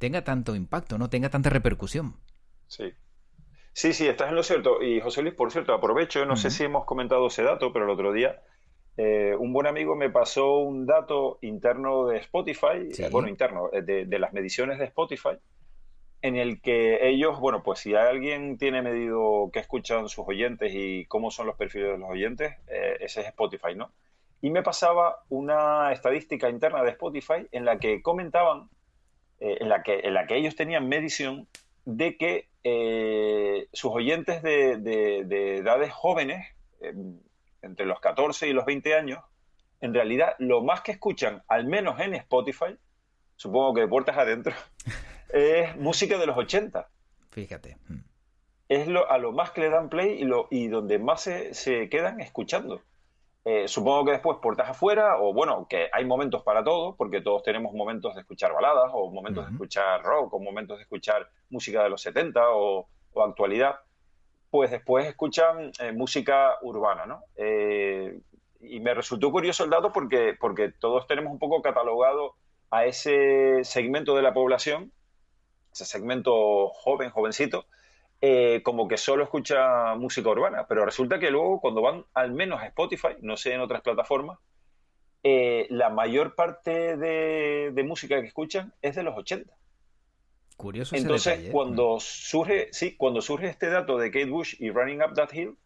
tenga 0.00 0.24
tanto 0.24 0.56
impacto, 0.56 0.98
no 0.98 1.10
tenga 1.10 1.28
tanta 1.28 1.50
repercusión. 1.50 2.16
Sí. 2.66 2.94
Sí, 3.72 3.92
sí, 3.92 4.06
estás 4.06 4.28
en 4.28 4.34
lo 4.34 4.42
cierto. 4.42 4.82
Y 4.82 5.00
José 5.00 5.22
Luis, 5.22 5.34
por 5.34 5.50
cierto, 5.50 5.72
aprovecho, 5.72 6.24
no 6.26 6.36
sé 6.36 6.50
si 6.50 6.64
hemos 6.64 6.84
comentado 6.84 7.26
ese 7.28 7.42
dato, 7.42 7.72
pero 7.72 7.84
el 7.84 7.90
otro 7.90 8.12
día 8.12 8.40
eh, 8.96 9.34
un 9.38 9.52
buen 9.52 9.66
amigo 9.66 9.96
me 9.96 10.10
pasó 10.10 10.58
un 10.58 10.86
dato 10.86 11.38
interno 11.42 12.06
de 12.06 12.18
Spotify, 12.18 12.88
eh, 12.98 13.08
bueno, 13.10 13.28
interno, 13.28 13.70
eh, 13.72 13.82
de, 13.82 14.18
las 14.18 14.32
mediciones 14.32 14.78
de 14.78 14.84
Spotify, 14.86 15.38
en 16.22 16.36
el 16.36 16.60
que 16.60 17.08
ellos, 17.08 17.40
bueno, 17.40 17.62
pues 17.62 17.78
si 17.78 17.94
alguien 17.94 18.58
tiene 18.58 18.82
medido 18.82 19.50
qué 19.52 19.60
escuchan 19.60 20.08
sus 20.08 20.26
oyentes 20.26 20.72
y 20.74 21.06
cómo 21.06 21.30
son 21.30 21.46
los 21.46 21.56
perfiles 21.56 21.92
de 21.92 21.98
los 21.98 22.10
oyentes, 22.10 22.56
ese 22.68 23.20
es 23.22 23.26
Spotify, 23.28 23.74
¿no? 23.74 23.90
Y 24.42 24.50
me 24.50 24.62
pasaba 24.62 25.22
una 25.30 25.92
estadística 25.92 26.50
interna 26.50 26.82
de 26.82 26.90
Spotify 26.90 27.46
en 27.52 27.64
la 27.64 27.78
que 27.78 28.02
comentaban 28.02 28.68
eh, 29.40 29.56
en, 29.60 29.70
la 29.70 29.82
que, 29.82 30.00
en 30.00 30.12
la 30.12 30.26
que 30.26 30.36
ellos 30.36 30.54
tenían 30.54 30.86
medición 30.86 31.48
de 31.86 32.18
que 32.18 32.46
eh, 32.62 33.68
sus 33.72 33.92
oyentes 33.92 34.42
de, 34.42 34.76
de, 34.76 35.56
edades 35.56 35.92
jóvenes, 35.92 36.46
eh, 36.80 36.92
entre 37.62 37.86
los 37.86 38.00
14 38.00 38.48
y 38.48 38.52
los 38.52 38.64
20 38.64 38.94
años, 38.94 39.22
en 39.80 39.94
realidad 39.94 40.34
lo 40.38 40.62
más 40.62 40.82
que 40.82 40.92
escuchan, 40.92 41.42
al 41.48 41.66
menos 41.66 42.00
en 42.00 42.14
Spotify, 42.14 42.76
supongo 43.36 43.74
que 43.74 43.80
de 43.82 43.88
puertas 43.88 44.18
adentro, 44.18 44.54
es 45.32 45.76
música 45.76 46.18
de 46.18 46.26
los 46.26 46.36
80. 46.36 46.88
Fíjate. 47.30 47.78
Mm. 47.88 48.00
Es 48.68 48.86
lo, 48.86 49.10
a 49.10 49.18
lo 49.18 49.32
más 49.32 49.50
que 49.50 49.62
le 49.62 49.70
dan 49.70 49.88
play 49.88 50.20
y, 50.20 50.24
lo, 50.24 50.46
y 50.50 50.68
donde 50.68 50.98
más 50.98 51.22
se, 51.22 51.54
se 51.54 51.88
quedan 51.88 52.20
escuchando. 52.20 52.82
Eh, 53.44 53.66
supongo 53.68 54.04
que 54.04 54.12
después 54.12 54.38
puertas 54.42 54.68
afuera, 54.68 55.16
o 55.18 55.32
bueno, 55.32 55.66
que 55.68 55.88
hay 55.92 56.04
momentos 56.04 56.42
para 56.42 56.62
todo, 56.62 56.94
porque 56.96 57.22
todos 57.22 57.42
tenemos 57.42 57.72
momentos 57.72 58.14
de 58.14 58.20
escuchar 58.20 58.52
baladas, 58.52 58.90
o 58.92 59.10
momentos 59.10 59.46
de 59.46 59.52
escuchar 59.52 60.02
rock, 60.02 60.34
o 60.34 60.40
momentos 60.40 60.76
de 60.76 60.82
escuchar 60.82 61.28
música 61.48 61.82
de 61.82 61.88
los 61.88 62.02
70 62.02 62.40
o, 62.50 62.88
actualidad, 63.24 63.76
pues 64.50 64.70
después 64.70 65.06
escuchan 65.06 65.72
eh, 65.78 65.92
música 65.92 66.56
urbana, 66.62 67.06
¿no? 67.06 67.22
Eh, 67.36 68.18
y 68.60 68.80
me 68.80 68.94
resultó 68.94 69.30
curioso 69.30 69.64
el 69.64 69.70
dato 69.70 69.92
porque, 69.92 70.34
porque 70.38 70.70
todos 70.70 71.06
tenemos 71.06 71.32
un 71.32 71.38
poco 71.38 71.60
catalogado 71.62 72.34
a 72.70 72.84
ese 72.84 73.64
segmento 73.64 74.14
de 74.16 74.22
la 74.22 74.32
población, 74.32 74.92
ese 75.72 75.84
segmento 75.84 76.68
joven, 76.68 77.10
jovencito, 77.10 77.66
eh, 78.22 78.60
como 78.62 78.86
que 78.86 78.98
solo 78.98 79.24
escucha 79.24 79.94
música 79.94 80.28
urbana, 80.28 80.66
pero 80.68 80.84
resulta 80.84 81.18
que 81.18 81.30
luego 81.30 81.58
cuando 81.58 81.80
van 81.80 82.04
al 82.12 82.32
menos 82.32 82.60
a 82.60 82.66
Spotify, 82.66 83.16
no 83.22 83.38
sé 83.38 83.54
en 83.54 83.62
otras 83.62 83.80
plataformas, 83.80 84.38
eh, 85.22 85.66
la 85.70 85.88
mayor 85.88 86.34
parte 86.34 86.98
de, 86.98 87.82
música 87.82 88.20
que 88.20 88.26
escuchan 88.26 88.74
es 88.82 88.94
de 88.94 89.04
los 89.04 89.16
80. 89.16 89.54
Curioso. 90.58 90.96
Entonces, 90.96 91.46
¿eh? 91.46 91.48
cuando 91.50 91.96
mm. 91.96 92.00
surge, 92.00 92.68
sí, 92.72 92.94
cuando 92.96 93.22
surge 93.22 93.46
este 93.46 93.70
dato 93.70 93.96
de 93.96 94.10
Kate 94.10 94.26
Bush 94.26 94.54
y 94.58 94.70
Running 94.70 95.02
Up 95.02 95.14
That 95.14 95.32
Hill, 95.32 95.56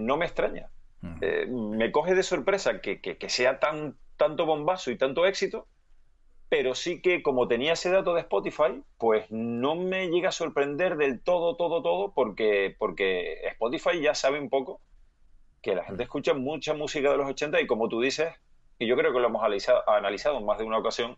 no 0.00 0.16
me 0.16 0.26
extraña. 0.26 0.68
Mm. 1.00 1.76
me 1.76 1.92
coge 1.92 2.16
de 2.16 2.24
sorpresa 2.24 2.80
que, 2.80 3.00
que, 3.00 3.28
sea 3.28 3.60
tan, 3.60 3.96
tanto 4.16 4.46
bombazo 4.46 4.90
y 4.90 4.98
tanto 4.98 5.26
éxito, 5.26 5.68
pero 6.52 6.74
sí 6.74 7.00
que 7.00 7.22
como 7.22 7.48
tenía 7.48 7.72
ese 7.72 7.88
dato 7.88 8.12
de 8.12 8.20
Spotify, 8.20 8.82
pues 8.98 9.24
no 9.30 9.74
me 9.74 10.10
llega 10.10 10.28
a 10.28 10.32
sorprender 10.32 10.98
del 10.98 11.18
todo, 11.18 11.56
todo, 11.56 11.80
todo, 11.80 12.12
porque, 12.12 12.76
porque 12.78 13.40
Spotify 13.52 14.02
ya 14.02 14.14
sabe 14.14 14.38
un 14.38 14.50
poco 14.50 14.82
que 15.62 15.74
la 15.74 15.82
gente 15.82 16.02
mm. 16.02 16.04
escucha 16.04 16.34
mucha 16.34 16.74
música 16.74 17.10
de 17.10 17.16
los 17.16 17.30
80 17.30 17.58
y 17.58 17.66
como 17.66 17.88
tú 17.88 18.02
dices, 18.02 18.34
y 18.78 18.86
yo 18.86 18.98
creo 18.98 19.14
que 19.14 19.20
lo 19.20 19.28
hemos 19.28 19.42
analizado, 19.42 19.88
analizado 19.88 20.40
en 20.40 20.44
más 20.44 20.58
de 20.58 20.64
una 20.64 20.76
ocasión, 20.76 21.16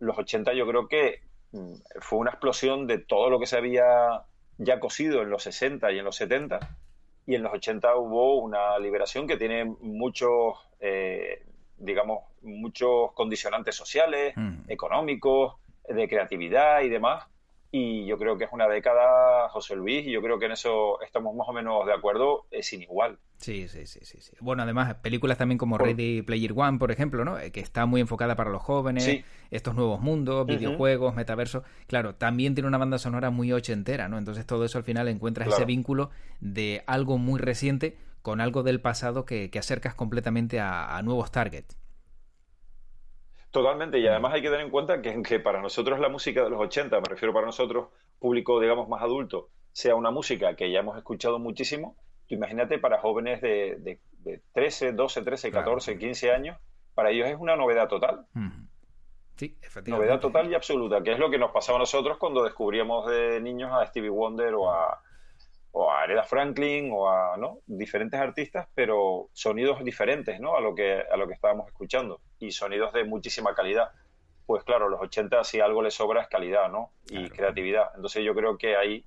los 0.00 0.18
80 0.18 0.52
yo 0.52 0.66
creo 0.66 0.86
que 0.86 1.22
mm, 1.52 1.74
fue 2.02 2.18
una 2.18 2.32
explosión 2.32 2.86
de 2.86 2.98
todo 2.98 3.30
lo 3.30 3.40
que 3.40 3.46
se 3.46 3.56
había 3.56 4.24
ya 4.58 4.80
cosido 4.80 5.22
en 5.22 5.30
los 5.30 5.44
60 5.44 5.92
y 5.92 5.98
en 5.98 6.04
los 6.04 6.16
70 6.16 6.76
y 7.24 7.36
en 7.36 7.42
los 7.42 7.54
80 7.54 7.96
hubo 7.96 8.36
una 8.36 8.78
liberación 8.78 9.26
que 9.26 9.38
tiene 9.38 9.64
muchos, 9.64 10.58
eh, 10.80 11.46
digamos, 11.78 12.24
muchos 12.42 13.12
condicionantes 13.12 13.74
sociales, 13.74 14.34
mm. 14.36 14.70
económicos, 14.70 15.54
de 15.88 16.08
creatividad 16.08 16.82
y 16.82 16.88
demás. 16.88 17.24
Y 17.70 18.06
yo 18.06 18.16
creo 18.16 18.38
que 18.38 18.44
es 18.44 18.52
una 18.52 18.66
década, 18.66 19.48
José 19.50 19.76
Luis, 19.76 20.06
y 20.06 20.10
yo 20.10 20.22
creo 20.22 20.38
que 20.38 20.46
en 20.46 20.52
eso 20.52 21.00
estamos 21.02 21.34
más 21.36 21.46
o 21.48 21.52
menos 21.52 21.84
de 21.84 21.92
acuerdo, 21.92 22.46
es 22.50 22.66
sin 22.66 22.80
igual. 22.80 23.18
Sí, 23.36 23.68
sí, 23.68 23.86
sí, 23.86 24.00
sí, 24.02 24.32
Bueno, 24.40 24.62
además, 24.62 24.94
películas 24.96 25.36
también 25.36 25.58
como 25.58 25.76
Ready 25.76 26.22
Player 26.22 26.52
One, 26.56 26.78
por 26.78 26.90
ejemplo, 26.90 27.24
¿no? 27.24 27.38
Eh, 27.38 27.52
que 27.52 27.60
está 27.60 27.84
muy 27.84 28.00
enfocada 28.00 28.34
para 28.36 28.50
los 28.50 28.62
jóvenes, 28.62 29.22
estos 29.50 29.74
nuevos 29.74 30.00
mundos, 30.00 30.46
videojuegos, 30.46 31.14
metaverso. 31.14 31.62
Claro, 31.86 32.14
también 32.14 32.54
tiene 32.54 32.68
una 32.68 32.78
banda 32.78 32.98
sonora 32.98 33.30
muy 33.30 33.52
ochentera, 33.52 34.08
¿no? 34.08 34.18
Entonces 34.18 34.46
todo 34.46 34.64
eso 34.64 34.78
al 34.78 34.84
final 34.84 35.06
encuentras 35.06 35.48
ese 35.48 35.66
vínculo 35.66 36.10
de 36.40 36.82
algo 36.86 37.18
muy 37.18 37.38
reciente 37.38 37.96
con 38.22 38.40
algo 38.40 38.62
del 38.62 38.80
pasado 38.80 39.24
que, 39.24 39.50
acercas 39.58 39.94
completamente 39.94 40.58
a, 40.58 40.96
a 40.96 41.02
nuevos 41.02 41.30
targets. 41.30 41.76
Totalmente, 43.50 43.98
y 43.98 44.06
además 44.06 44.34
hay 44.34 44.42
que 44.42 44.48
tener 44.48 44.64
en 44.64 44.70
cuenta 44.70 45.00
que, 45.00 45.22
que 45.22 45.40
para 45.40 45.62
nosotros 45.62 45.98
la 46.00 46.08
música 46.08 46.44
de 46.44 46.50
los 46.50 46.60
80, 46.60 47.00
me 47.00 47.08
refiero 47.08 47.32
para 47.32 47.46
nosotros, 47.46 47.88
público, 48.18 48.60
digamos, 48.60 48.88
más 48.88 49.02
adulto, 49.02 49.48
sea 49.72 49.94
una 49.94 50.10
música 50.10 50.54
que 50.54 50.70
ya 50.70 50.80
hemos 50.80 50.98
escuchado 50.98 51.38
muchísimo, 51.38 51.96
tú 52.28 52.34
imagínate 52.34 52.78
para 52.78 52.98
jóvenes 52.98 53.40
de, 53.40 53.76
de, 53.78 54.42
13, 54.52 54.92
12, 54.92 55.22
13, 55.22 55.50
14, 55.50 55.98
15 55.98 56.32
años, 56.32 56.58
para 56.94 57.10
ellos 57.10 57.28
es 57.28 57.36
una 57.38 57.56
novedad 57.56 57.88
total. 57.88 58.26
Sí, 59.36 59.56
efectivamente. 59.62 59.90
Novedad 59.90 60.20
total 60.20 60.50
y 60.50 60.54
absoluta, 60.54 61.02
que 61.02 61.12
es 61.12 61.18
lo 61.18 61.30
que 61.30 61.38
nos 61.38 61.52
pasaba 61.52 61.78
a 61.78 61.78
nosotros 61.78 62.18
cuando 62.18 62.42
descubríamos 62.42 63.08
de 63.08 63.40
niños 63.40 63.70
a 63.72 63.86
Stevie 63.86 64.10
Wonder 64.10 64.54
o 64.54 64.70
a, 64.70 65.00
o 65.80 65.92
a 65.92 66.02
Aretha 66.02 66.24
Franklin 66.24 66.90
o 66.92 67.08
a 67.08 67.36
¿no? 67.36 67.60
diferentes 67.68 68.18
artistas, 68.18 68.66
pero 68.74 69.28
sonidos 69.32 69.84
diferentes 69.84 70.40
¿no? 70.40 70.56
a, 70.56 70.60
lo 70.60 70.74
que, 70.74 71.04
a 71.08 71.16
lo 71.16 71.28
que 71.28 71.34
estábamos 71.34 71.68
escuchando 71.68 72.20
y 72.40 72.50
sonidos 72.50 72.92
de 72.92 73.04
muchísima 73.04 73.54
calidad. 73.54 73.92
Pues 74.44 74.64
claro, 74.64 74.88
los 74.88 75.00
80 75.00 75.44
si 75.44 75.60
algo 75.60 75.80
le 75.80 75.92
sobra 75.92 76.22
es 76.22 76.28
calidad 76.28 76.68
¿no? 76.68 76.90
y 77.08 77.30
creatividad. 77.30 77.92
Entonces 77.94 78.24
yo 78.24 78.34
creo 78.34 78.58
que 78.58 78.74
ahí, 78.74 79.04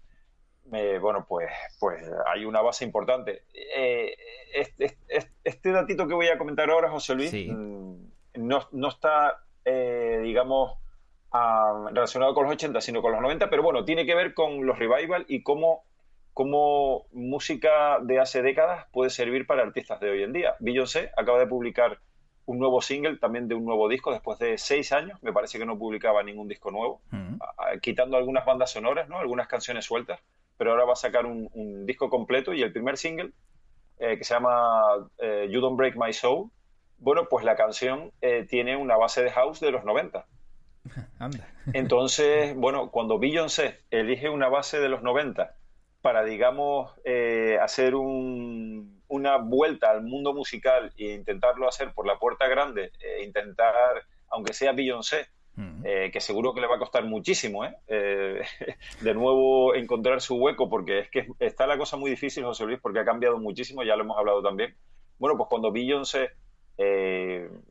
eh, 0.72 0.98
bueno, 1.02 1.26
pues, 1.28 1.50
pues 1.78 2.10
hay 2.28 2.46
una 2.46 2.62
base 2.62 2.86
importante. 2.86 3.44
Eh, 3.54 4.16
este, 4.54 4.98
este, 5.44 5.72
datito 5.74 6.08
que 6.08 6.14
voy 6.14 6.30
a 6.30 6.38
comentar 6.38 6.70
ahora, 6.70 6.90
José 6.90 7.16
Luis, 7.16 7.34
mm, 7.34 7.96
no, 8.36 8.68
no, 8.72 8.88
está, 8.88 9.44
eh, 9.66 10.22
digamos, 10.24 10.80
ah, 11.34 11.90
relacionado 11.92 12.34
con 12.34 12.46
los 12.46 12.54
80, 12.54 12.80
sino 12.80 13.02
con 13.02 13.12
los 13.12 13.20
90, 13.20 13.50
pero 13.50 13.62
bueno, 13.62 13.84
tiene 13.84 14.06
que 14.06 14.16
ver 14.16 14.34
con 14.34 14.66
los 14.66 14.80
revival 14.80 15.26
y 15.28 15.44
cómo 15.44 15.84
cómo 16.34 17.06
música 17.12 18.00
de 18.02 18.20
hace 18.20 18.42
décadas 18.42 18.88
puede 18.92 19.10
servir 19.10 19.46
para 19.46 19.64
artistas 19.64 20.00
de 20.00 20.10
hoy 20.10 20.24
en 20.24 20.34
día. 20.34 20.56
Beyoncé 20.60 21.12
acaba 21.18 21.40
de 21.40 21.48
publicar 21.48 22.00
un 22.46 22.60
nuevo 22.60 22.82
single 22.82 23.18
también 23.18 23.48
de 23.48 23.56
un 23.56 23.66
nuevo 23.66 23.88
disco 23.88 24.12
después 24.12 24.40
de 24.40 24.58
seis 24.58 24.92
años. 24.92 25.22
Me 25.22 25.34
parece 25.34 25.60
que 25.60 25.66
no 25.66 25.78
publicaba 25.78 26.24
ningún 26.24 26.48
disco 26.48 26.72
nuevo, 26.72 27.02
quitando 27.82 28.18
algunas 28.18 28.46
bandas 28.46 28.72
sonoras, 28.72 29.08
¿no? 29.10 29.20
algunas 29.20 29.48
canciones 29.48 29.86
sueltas. 29.86 30.20
Pero 30.58 30.72
ahora 30.72 30.86
va 30.86 30.94
a 30.94 30.98
sacar 30.98 31.26
un, 31.26 31.86
disco 31.86 32.10
completo 32.10 32.54
y 32.54 32.62
el 32.62 32.72
primer 32.72 32.98
single, 32.98 33.32
eh, 34.00 34.18
que 34.18 34.24
se 34.24 34.34
llama 34.34 35.10
eh, 35.18 35.48
You 35.50 35.60
Don't 35.60 35.78
Break 35.78 35.96
My 35.96 36.14
Soul, 36.14 36.50
bueno, 36.98 37.28
pues 37.30 37.44
la 37.44 37.56
canción 37.56 38.12
eh, 38.22 38.46
tiene 38.48 38.78
una 38.78 38.96
base 38.96 39.24
de 39.24 39.32
house 39.32 39.60
de 39.60 39.72
los 39.72 39.84
90. 39.84 40.26
Entonces, 41.74 42.56
bueno, 42.56 42.92
cuando 42.92 43.18
Beyoncé 43.18 43.80
elige 43.90 44.30
una 44.30 44.50
base 44.50 44.80
de 44.80 44.90
los 44.90 45.02
90 45.02 45.56
para, 46.02 46.24
digamos, 46.24 46.92
eh, 47.06 47.58
hacer 47.62 47.96
una 47.96 49.38
vuelta 49.38 49.92
al 49.92 50.04
mundo 50.04 50.34
musical 50.34 50.92
e 50.98 51.14
intentarlo 51.14 51.68
hacer 51.68 51.94
por 51.94 52.08
la 52.08 52.18
puerta 52.18 52.48
grande, 52.48 52.92
e 53.00 53.24
intentar, 53.24 54.04
aunque 54.30 54.54
sea 54.54 54.72
Beyoncé, 54.72 55.28
eh, 55.84 56.10
que 56.12 56.22
seguro 56.22 56.56
que 56.56 56.62
le 56.62 56.66
va 56.66 56.78
a 56.78 56.80
costar 56.80 57.04
muchísimo, 57.04 57.64
¿eh? 57.66 57.76
de 59.02 59.14
nuevo 59.14 59.76
encontrar 59.76 60.22
su 60.22 60.36
hueco, 60.38 60.70
porque 60.70 61.00
es 61.00 61.10
que 61.10 61.28
está 61.40 61.68
la 61.68 61.78
cosa 61.78 61.98
muy 61.98 62.10
difícil, 62.10 62.44
José 62.44 62.66
Luis, 62.66 62.80
porque 62.82 63.00
ha 63.00 63.06
cambiado 63.06 63.38
muchísimo, 63.38 63.84
ya 63.84 63.96
lo 63.96 64.04
hemos 64.04 64.18
hablado 64.18 64.42
también. 64.42 64.76
Bueno, 65.20 65.38
pues 65.38 65.50
cuando 65.50 65.72
Beyoncé, 65.72 66.32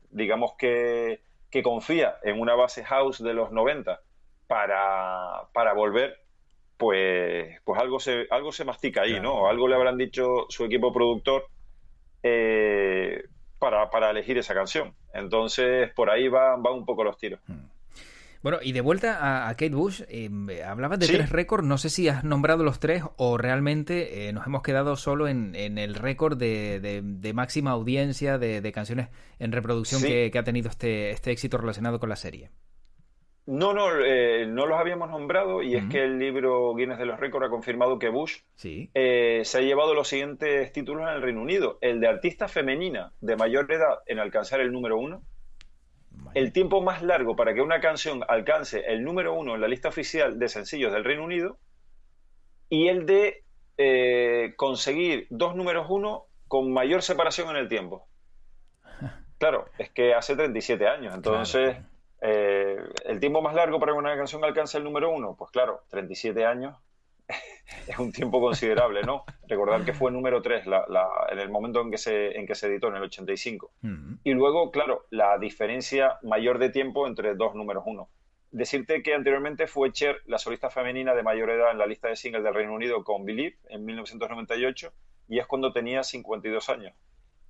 digamos 0.09 0.53
que, 0.57 1.21
que 1.49 1.61
confía 1.61 2.17
en 2.23 2.39
una 2.39 2.55
base 2.55 2.85
house 2.85 3.21
de 3.21 3.33
los 3.33 3.51
90 3.51 3.99
para, 4.47 5.49
para 5.51 5.73
volver 5.73 6.20
pues, 6.81 7.61
pues 7.63 7.79
algo, 7.79 7.99
se, 7.99 8.25
algo 8.31 8.51
se 8.51 8.65
mastica 8.65 9.03
ahí, 9.03 9.19
¿no? 9.19 9.47
Algo 9.47 9.67
le 9.67 9.75
habrán 9.75 9.99
dicho 9.99 10.47
su 10.49 10.65
equipo 10.65 10.91
productor 10.91 11.45
eh, 12.23 13.23
para, 13.59 14.09
elegir 14.09 14.39
esa 14.39 14.55
canción. 14.55 14.95
Entonces, 15.13 15.93
por 15.93 16.09
ahí 16.09 16.27
van 16.27 16.63
va 16.65 16.73
un 16.73 16.83
poco 16.83 17.03
los 17.03 17.19
tiros. 17.19 17.39
Hmm. 17.45 17.67
Bueno, 18.41 18.57
y 18.63 18.71
de 18.71 18.81
vuelta 18.81 19.47
a, 19.47 19.51
Kate 19.51 19.75
Bush, 19.75 20.01
eh, 20.09 20.63
hablabas 20.65 20.97
de 20.97 21.05
tres 21.05 21.29
récords, 21.29 21.63
no 21.63 21.77
sé 21.77 21.91
si 21.91 22.07
has 22.07 22.23
nombrado 22.23 22.63
los 22.63 22.79
tres 22.79 23.03
o 23.17 23.37
realmente 23.37 24.27
eh, 24.27 24.33
nos 24.33 24.47
hemos 24.47 24.63
quedado 24.63 24.95
solo 24.95 25.27
en, 25.27 25.53
el 25.55 25.93
récord 25.93 26.35
de, 26.35 27.31
máxima 27.35 27.69
audiencia 27.69 28.39
de, 28.39 28.71
canciones 28.71 29.09
en 29.37 29.51
reproducción 29.51 30.01
que, 30.01 30.31
que, 30.31 30.39
ha 30.39 30.43
tenido 30.43 30.71
este, 30.71 31.11
este 31.11 31.29
éxito 31.29 31.59
relacionado 31.59 31.99
con 31.99 32.09
la 32.09 32.15
serie. 32.15 32.49
No, 33.51 33.73
no, 33.73 33.89
eh, 33.99 34.45
no 34.47 34.65
los 34.65 34.79
habíamos 34.79 35.09
nombrado 35.09 35.61
y 35.61 35.75
es 35.75 35.83
que 35.89 36.05
el 36.05 36.17
libro 36.17 36.73
Guinness 36.73 36.97
de 36.97 37.05
los 37.05 37.19
Récords 37.19 37.47
ha 37.47 37.49
confirmado 37.49 37.99
que 37.99 38.07
Bush 38.07 38.37
eh, 38.63 39.41
se 39.43 39.57
ha 39.57 39.61
llevado 39.61 39.93
los 39.93 40.07
siguientes 40.07 40.71
títulos 40.71 41.03
en 41.03 41.15
el 41.15 41.21
Reino 41.21 41.41
Unido. 41.41 41.77
El 41.81 41.99
de 41.99 42.07
artista 42.07 42.47
femenina 42.47 43.11
de 43.19 43.35
mayor 43.35 43.69
edad 43.69 43.99
en 44.05 44.19
alcanzar 44.19 44.61
el 44.61 44.71
número 44.71 44.97
uno. 44.97 45.21
El 46.33 46.53
tiempo 46.53 46.81
más 46.81 47.03
largo 47.03 47.35
para 47.35 47.53
que 47.53 47.59
una 47.59 47.81
canción 47.81 48.23
alcance 48.29 48.85
el 48.87 49.03
número 49.03 49.33
uno 49.33 49.55
en 49.55 49.59
la 49.59 49.67
lista 49.67 49.89
oficial 49.89 50.39
de 50.39 50.47
sencillos 50.47 50.93
del 50.93 51.03
Reino 51.03 51.25
Unido. 51.25 51.59
Y 52.69 52.87
el 52.87 53.05
de 53.05 53.43
eh, 53.77 54.53
conseguir 54.55 55.27
dos 55.29 55.57
números 55.57 55.87
uno 55.89 56.27
con 56.47 56.71
mayor 56.71 57.01
separación 57.01 57.49
en 57.49 57.57
el 57.57 57.67
tiempo. 57.67 58.07
Claro, 59.37 59.65
es 59.79 59.89
que 59.89 60.13
hace 60.13 60.35
37 60.35 60.87
años, 60.87 61.15
entonces... 61.15 61.75
Eh, 62.21 62.77
¿El 63.05 63.19
tiempo 63.19 63.41
más 63.41 63.55
largo 63.55 63.79
para 63.79 63.93
que 63.93 63.97
una 63.97 64.15
canción 64.15 64.43
alcance 64.43 64.77
el 64.77 64.83
número 64.83 65.09
uno? 65.11 65.35
Pues 65.37 65.51
claro, 65.51 65.83
37 65.89 66.45
años 66.45 66.77
es 67.87 67.97
un 67.97 68.11
tiempo 68.11 68.39
considerable, 68.39 69.01
¿no? 69.03 69.25
Recordar 69.47 69.83
que 69.83 69.93
fue 69.93 70.11
número 70.11 70.41
3 70.41 70.65
en 71.31 71.39
el 71.39 71.49
momento 71.49 71.81
en 71.81 71.91
que 71.91 71.97
se, 71.97 72.37
en 72.37 72.45
que 72.45 72.55
se 72.55 72.67
editó, 72.67 72.89
en 72.89 72.95
el 72.95 73.03
85. 73.03 73.71
Y 74.23 74.33
luego, 74.33 74.71
claro, 74.71 75.05
la 75.09 75.37
diferencia 75.37 76.19
mayor 76.21 76.59
de 76.59 76.69
tiempo 76.69 77.07
entre 77.07 77.35
dos 77.35 77.55
números 77.55 77.83
uno. 77.85 78.09
Decirte 78.51 79.01
que 79.01 79.13
anteriormente 79.13 79.65
fue 79.65 79.93
Cher 79.93 80.21
la 80.25 80.37
solista 80.37 80.69
femenina 80.69 81.15
de 81.15 81.23
mayor 81.23 81.49
edad 81.49 81.71
en 81.71 81.77
la 81.77 81.85
lista 81.85 82.09
de 82.09 82.17
singles 82.17 82.43
del 82.43 82.53
Reino 82.53 82.73
Unido 82.73 83.03
con 83.05 83.25
Believe 83.25 83.57
en 83.69 83.85
1998 83.85 84.91
y 85.29 85.39
es 85.39 85.47
cuando 85.47 85.71
tenía 85.71 86.03
52 86.03 86.69
años. 86.69 86.93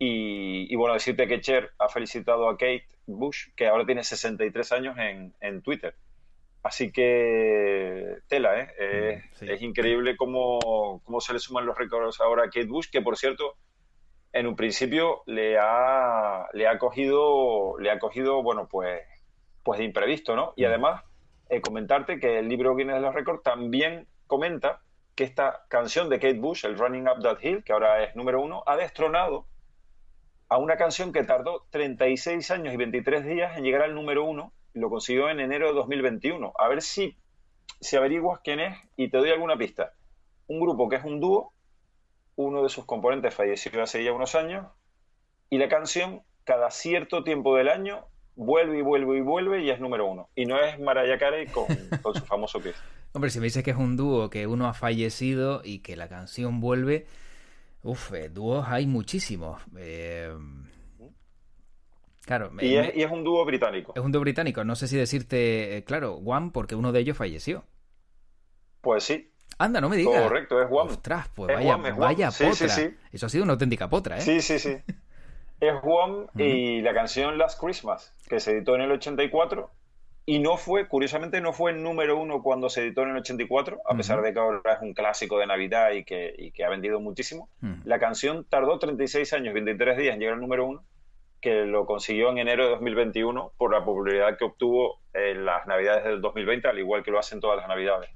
Y, 0.04 0.76
bueno, 0.78 0.96
decirte 0.96 1.28
que 1.28 1.42
Cher 1.42 1.74
ha 1.78 1.88
felicitado 1.88 2.50
a 2.50 2.54
Kate 2.54 2.88
Bush, 3.06 3.50
que 3.56 3.68
ahora 3.68 3.86
tiene 3.86 4.04
63 4.04 4.72
años 4.72 4.98
en, 4.98 5.36
en 5.42 5.62
Twitter. 5.62 5.94
Así 6.64 6.92
que 6.92 8.18
tela, 8.28 8.60
¿eh? 8.60 9.22
Mm, 9.42 9.50
es 9.52 9.62
increíble 9.62 10.18
cómo, 10.18 11.02
cómo, 11.04 11.22
se 11.22 11.34
le 11.34 11.40
suman 11.40 11.68
los 11.68 11.78
récords 11.78 12.20
ahora 12.20 12.46
a 12.46 12.50
Kate 12.50 12.66
Bush, 12.66 12.90
que 12.92 13.04
por 13.04 13.16
cierto, 13.16 13.58
en 14.34 14.48
un 14.48 14.56
principio 14.56 15.22
le 15.28 15.60
ha, 15.60 16.48
le 16.54 16.68
ha 16.68 16.80
cogido, 16.80 17.78
le 17.78 17.92
ha 17.92 18.00
cogido, 18.00 18.42
bueno, 18.42 18.68
pues, 18.68 19.04
pues 19.62 19.78
de 19.78 19.86
imprevisto, 19.86 20.36
¿no? 20.36 20.54
Y 20.56 20.64
mm. 20.64 20.66
además, 20.66 21.04
eh, 21.50 21.62
comentarte 21.62 22.20
que 22.20 22.40
el 22.40 22.50
libro 22.50 22.76
Guinness 22.76 22.96
de 22.96 23.02
los 23.02 23.14
Récords 23.14 23.44
también 23.44 24.08
comenta 24.26 24.82
que 25.14 25.26
esta 25.26 25.64
canción 25.68 26.10
de 26.10 26.18
Kate 26.18 26.40
Bush, 26.40 26.66
el 26.66 26.76
Running 26.76 27.08
Up 27.08 27.22
That 27.22 27.38
Hill, 27.44 27.64
que 27.64 27.74
ahora 27.74 28.04
es 28.04 28.16
número 28.16 28.42
uno, 28.42 28.64
ha 28.66 28.76
destronado 28.76 29.46
a 30.52 30.58
una 30.58 30.76
canción 30.76 31.14
que 31.14 31.24
tardó 31.24 31.66
36 31.70 32.52
años 32.52 32.74
y 32.74 32.78
23 32.78 33.26
días 33.26 33.58
en 33.58 33.64
llegar 33.64 33.84
al 33.84 33.96
número 33.96 34.26
uno 34.26 34.52
y 34.74 34.80
lo 34.80 34.90
consiguió 34.90 35.30
en 35.30 35.40
enero 35.40 35.70
de 35.70 35.74
2021. 35.76 36.52
A 36.60 36.68
ver 36.68 36.82
si, 36.82 37.18
si 37.80 37.96
averiguas 37.96 38.42
quién 38.44 38.60
es 38.60 38.78
y 38.98 39.10
te 39.10 39.18
doy 39.18 39.30
alguna 39.30 39.56
pista. 39.56 39.94
Un 40.48 40.60
grupo 40.60 40.90
que 40.90 40.98
es 40.98 41.06
un 41.06 41.22
dúo, 41.22 41.54
uno 42.36 42.64
de 42.64 42.68
sus 42.68 42.84
componentes 42.84 43.34
falleció 43.34 43.82
hace 43.82 44.04
ya 44.04 44.12
unos 44.12 44.36
años 44.36 44.68
y 45.50 45.58
la 45.58 45.70
canción 45.70 46.22
cada 46.44 46.70
cierto 46.70 47.24
tiempo 47.24 47.56
del 47.56 47.70
año 47.70 48.06
vuelve 48.36 48.80
y 48.80 48.82
vuelve 48.82 49.20
y 49.20 49.22
vuelve 49.22 49.64
y 49.64 49.70
es 49.70 49.80
número 49.80 50.06
uno. 50.06 50.28
Y 50.36 50.48
no 50.48 50.60
es 50.60 50.78
Mariah 50.82 51.18
Carey 51.18 51.48
con, 51.48 51.66
con 52.02 52.14
su 52.14 52.26
famoso 52.26 52.60
pie. 52.60 52.74
Hombre, 53.14 53.30
si 53.30 53.40
me 53.40 53.46
dices 53.46 53.64
que 53.64 53.72
es 53.72 53.78
un 53.78 53.96
dúo, 53.96 54.30
que 54.30 54.48
uno 54.48 54.68
ha 54.68 54.74
fallecido 54.74 55.62
y 55.64 55.80
que 55.80 55.96
la 55.96 56.10
canción 56.10 56.60
vuelve, 56.60 57.08
Uf, 57.84 58.14
eh, 58.14 58.30
dúos 58.30 58.68
hay 58.68 58.86
muchísimos. 58.86 59.62
Eh, 59.78 60.34
Claro, 62.26 62.52
y, 62.62 62.76
es, 62.76 63.12
un 63.12 63.24
dúo 63.24 63.44
británico. 63.46 63.94
Es 63.96 64.02
un 64.02 64.12
dúo 64.12 64.22
británico. 64.22 64.64
No 64.64 64.76
sé 64.76 64.88
si 64.88 64.96
decirte, 64.96 65.78
eh, 65.78 65.84
claro, 65.84 66.16
One, 66.24 66.52
porque 66.54 66.76
uno 66.76 66.92
de 66.92 67.00
ellos 67.00 67.18
falleció. 67.18 67.64
Pues 68.82 69.04
sí. 69.04 69.32
Anda, 69.58 69.82
no 69.82 69.90
me 69.90 69.98
digas. 69.98 70.22
Correcto, 70.22 70.62
es 70.62 70.68
One. 70.70 70.92
Ostras, 70.92 71.28
pues 71.36 71.54
vaya, 71.54 71.76
vaya 71.78 72.30
potra. 72.32 72.94
Eso 73.12 73.26
ha 73.26 73.30
sido 73.30 73.44
una 73.44 73.54
auténtica 73.54 73.90
potra, 73.90 74.18
¿eh? 74.18 74.22
Sí, 74.22 74.40
sí, 74.42 74.60
sí. 74.60 74.78
es 75.60 75.74
One 75.84 76.28
y 76.36 76.82
la 76.82 76.94
canción 76.94 77.38
Last 77.38 77.60
Christmas, 77.60 78.14
que 78.30 78.40
se 78.40 78.52
editó 78.52 78.76
en 78.76 78.82
el 78.82 78.92
84 78.92 79.70
y 80.32 80.40
no 80.40 80.56
fue, 80.56 80.88
curiosamente, 80.88 81.42
no 81.42 81.52
fue 81.52 81.72
el 81.72 81.84
número 81.84 82.18
uno 82.18 82.42
cuando 82.42 82.70
se 82.70 82.84
editó 82.84 83.02
en 83.02 83.10
el 83.10 83.18
84, 83.18 83.82
a 83.86 83.98
pesar 83.98 84.22
de 84.22 84.32
que 84.32 84.40
ahora 84.40 84.76
es 84.76 84.82
un 84.82 84.94
clásico 84.94 85.38
de 85.38 85.46
Navidad 85.46 85.92
y 85.92 86.06
que, 86.06 86.54
ha 86.66 86.70
vendido 86.70 87.02
muchísimo. 87.02 87.50
La 87.84 88.00
canción 88.00 88.46
tardó 88.46 88.80
36 88.80 89.34
años, 89.34 89.54
23 89.54 89.98
días 89.98 90.14
en 90.14 90.22
llegar 90.22 90.36
al 90.36 90.40
número 90.40 90.66
uno, 90.66 90.86
que 91.42 91.66
lo 91.66 91.86
consiguió 91.86 92.30
en 92.30 92.38
enero 92.38 92.64
de 92.64 92.70
2021 92.70 93.52
por 93.58 93.74
la 93.74 93.84
popularidad 93.84 94.38
que 94.38 94.46
obtuvo 94.46 95.02
en 95.14 95.44
las 95.44 95.68
Navidades 95.68 96.06
del 96.06 96.22
2020, 96.22 96.66
al 96.66 96.80
igual 96.80 97.04
que 97.04 97.12
lo 97.12 97.20
hacen 97.20 97.42
todas 97.42 97.58
las 97.58 97.68
Navidades. 97.68 98.10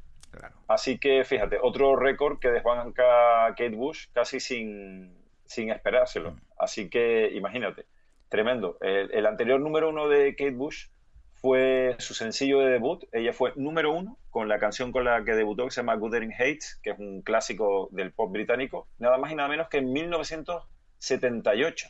Así 0.70 0.98
que 1.00 1.26
fíjate, 1.26 1.60
otro 1.62 1.98
récord 1.98 2.40
que 2.40 2.50
desbanca 2.50 3.48
Kate 3.58 3.76
Bush 3.76 4.06
casi 4.14 4.40
sin, 4.40 5.18
sin 5.44 5.70
esperárselo. 5.70 6.38
Así 6.58 6.90
que 6.90 7.30
imagínate, 7.34 7.88
tremendo. 8.30 8.78
el 8.80 9.26
anterior 9.26 9.60
número 9.60 9.90
uno 9.90 10.08
de 10.08 10.34
Kate 10.38 10.52
Bush 10.52 10.86
fue 11.46 11.96
su 12.00 12.16
sencillo 12.16 12.62
de 12.62 12.72
debut. 12.72 13.04
Ella 13.12 13.32
fue 13.32 13.54
número 13.56 13.94
uno 13.94 14.18
con 14.32 14.48
la 14.48 14.58
canción 14.58 14.92
con 14.92 15.04
la 15.04 15.24
que 15.24 15.34
debutó, 15.34 15.66
que 15.66 15.70
se 15.70 15.82
llama 15.82 15.94
Guthering 15.94 16.34
Hates, 16.34 16.80
que 16.82 16.90
es 16.90 16.98
un 16.98 17.22
clásico 17.22 17.88
del 17.92 18.12
pop 18.14 18.32
británico, 18.32 18.88
nada 18.98 19.20
más 19.20 19.32
y 19.32 19.36
nada 19.36 19.48
menos 19.48 19.70
que 19.70 19.78
en 19.78 19.94
1978. 19.94 21.88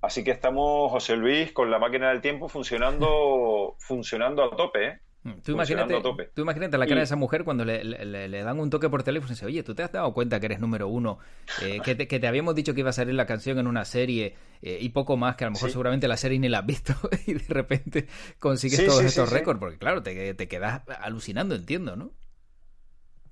Así 0.00 0.24
que 0.24 0.30
estamos, 0.30 0.90
José 0.90 1.16
Luis, 1.16 1.52
con 1.52 1.70
la 1.70 1.78
máquina 1.78 2.08
del 2.08 2.22
tiempo 2.22 2.48
funcionando, 2.48 3.76
funcionando 3.78 4.42
a 4.42 4.56
tope, 4.56 4.86
¿eh? 4.86 5.00
Mm, 5.26 5.40
tú 5.40 5.52
imagínate, 5.52 6.00
tú 6.34 6.42
imagínate 6.42 6.78
la 6.78 6.86
cara 6.86 7.00
de 7.00 7.04
esa 7.04 7.16
mujer 7.16 7.42
cuando 7.42 7.64
le, 7.64 8.42
dan 8.44 8.60
un 8.60 8.70
toque 8.70 8.88
por 8.88 9.02
teléfono 9.02 9.32
y 9.32 9.34
dice, 9.34 9.46
oye, 9.46 9.64
¿tú 9.64 9.74
te 9.74 9.82
has 9.82 9.90
dado 9.90 10.14
cuenta 10.14 10.38
que 10.38 10.46
eres 10.46 10.60
número 10.60 10.86
uno? 10.86 11.18
Eh, 11.62 11.80
que, 11.84 11.96
te, 11.96 12.26
habíamos 12.28 12.54
dicho 12.54 12.74
que 12.74 12.80
iba 12.80 12.90
a 12.90 12.92
salir 12.92 13.14
la 13.14 13.26
canción 13.26 13.58
en 13.58 13.66
una 13.66 13.84
serie 13.84 14.36
eh, 14.62 14.78
y 14.80 14.90
poco 14.90 15.16
más, 15.16 15.34
que 15.34 15.42
a 15.42 15.48
lo 15.48 15.54
mejor 15.54 15.72
seguramente 15.72 16.06
la 16.06 16.16
serie 16.16 16.38
ni 16.38 16.48
la 16.48 16.60
has 16.60 16.66
visto 16.66 16.94
y 17.26 17.34
de 17.34 17.44
repente 17.48 18.06
consigues 18.38 18.86
todos 18.86 19.02
estos 19.02 19.32
récords, 19.32 19.58
porque 19.58 19.78
claro, 19.78 20.04
te, 20.04 20.34
te, 20.34 20.46
quedas 20.46 20.82
alucinando, 21.00 21.56
entiendo, 21.56 21.96
¿no? 21.96 22.12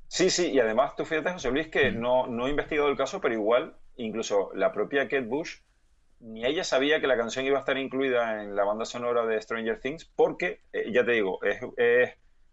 Sí, 0.08 0.30
sí, 0.30 0.50
y 0.50 0.58
además 0.58 0.96
tú 0.96 1.04
fíjate, 1.04 1.30
José 1.30 1.52
Luis, 1.52 1.68
que 1.68 1.92
mm. 1.92 2.00
no, 2.00 2.26
no 2.26 2.48
he 2.48 2.50
investigado 2.50 2.88
el 2.88 2.96
caso, 2.96 3.20
pero 3.20 3.34
igual, 3.34 3.76
incluso 3.96 4.50
la 4.54 4.72
propia 4.72 5.04
Kate 5.04 5.26
Bush 5.26 5.58
ni 6.24 6.44
ella 6.44 6.64
sabía 6.64 7.00
que 7.00 7.06
la 7.06 7.18
canción 7.18 7.44
iba 7.44 7.58
a 7.58 7.60
estar 7.60 7.76
incluida 7.76 8.42
en 8.42 8.56
la 8.56 8.64
banda 8.64 8.86
sonora 8.86 9.26
de 9.26 9.40
Stranger 9.40 9.78
Things, 9.78 10.06
porque, 10.06 10.62
eh, 10.72 10.90
ya 10.90 11.04
te 11.04 11.12
digo, 11.12 11.38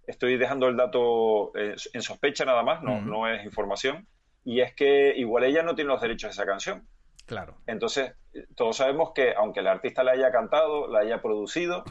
estoy 0.06 0.38
dejando 0.38 0.68
el 0.68 0.75
dato 0.75 1.56
eh, 1.56 1.75
en 1.94 2.01
sospecha 2.01 2.44
nada 2.44 2.63
más, 2.63 2.84
no, 2.84 3.01
no 3.01 3.30
es 3.30 3.46
información, 3.46 4.08
y 4.44 4.60
es 4.60 4.74
que 4.75 5.13
igual 5.16 5.46
ella 5.46 5.63
no 5.63 5.74
tiene 5.74 5.88
los 5.88 6.01
derechos 6.01 6.30
de 6.30 6.34
esa 6.34 6.46
canción. 6.46 6.86
Claro. 7.25 7.56
Entonces, 7.66 8.13
todos 8.56 8.75
sabemos 8.75 9.13
que 9.16 9.34
aunque 9.36 9.62
el 9.62 9.68
artista 9.68 10.04
la 10.04 10.12
haya 10.12 10.32
cantado, 10.32 10.88
la 10.88 11.00
haya 11.00 11.22
producido, 11.22 11.86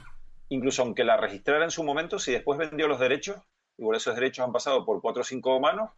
incluso 0.51 0.83
aunque 0.83 1.05
la 1.05 1.17
registrara 1.17 1.65
en 1.65 1.71
su 1.71 1.83
momento, 1.83 2.19
si 2.19 2.33
después 2.33 2.59
vendió 2.59 2.89
los 2.89 3.01
derechos, 3.01 3.41
igual 3.79 3.97
esos 3.97 4.15
derechos 4.17 4.45
han 4.45 4.53
pasado 4.53 4.85
por 4.85 5.01
cuatro 5.01 5.23
o 5.23 5.25
cinco 5.25 5.59
manos, 5.61 5.91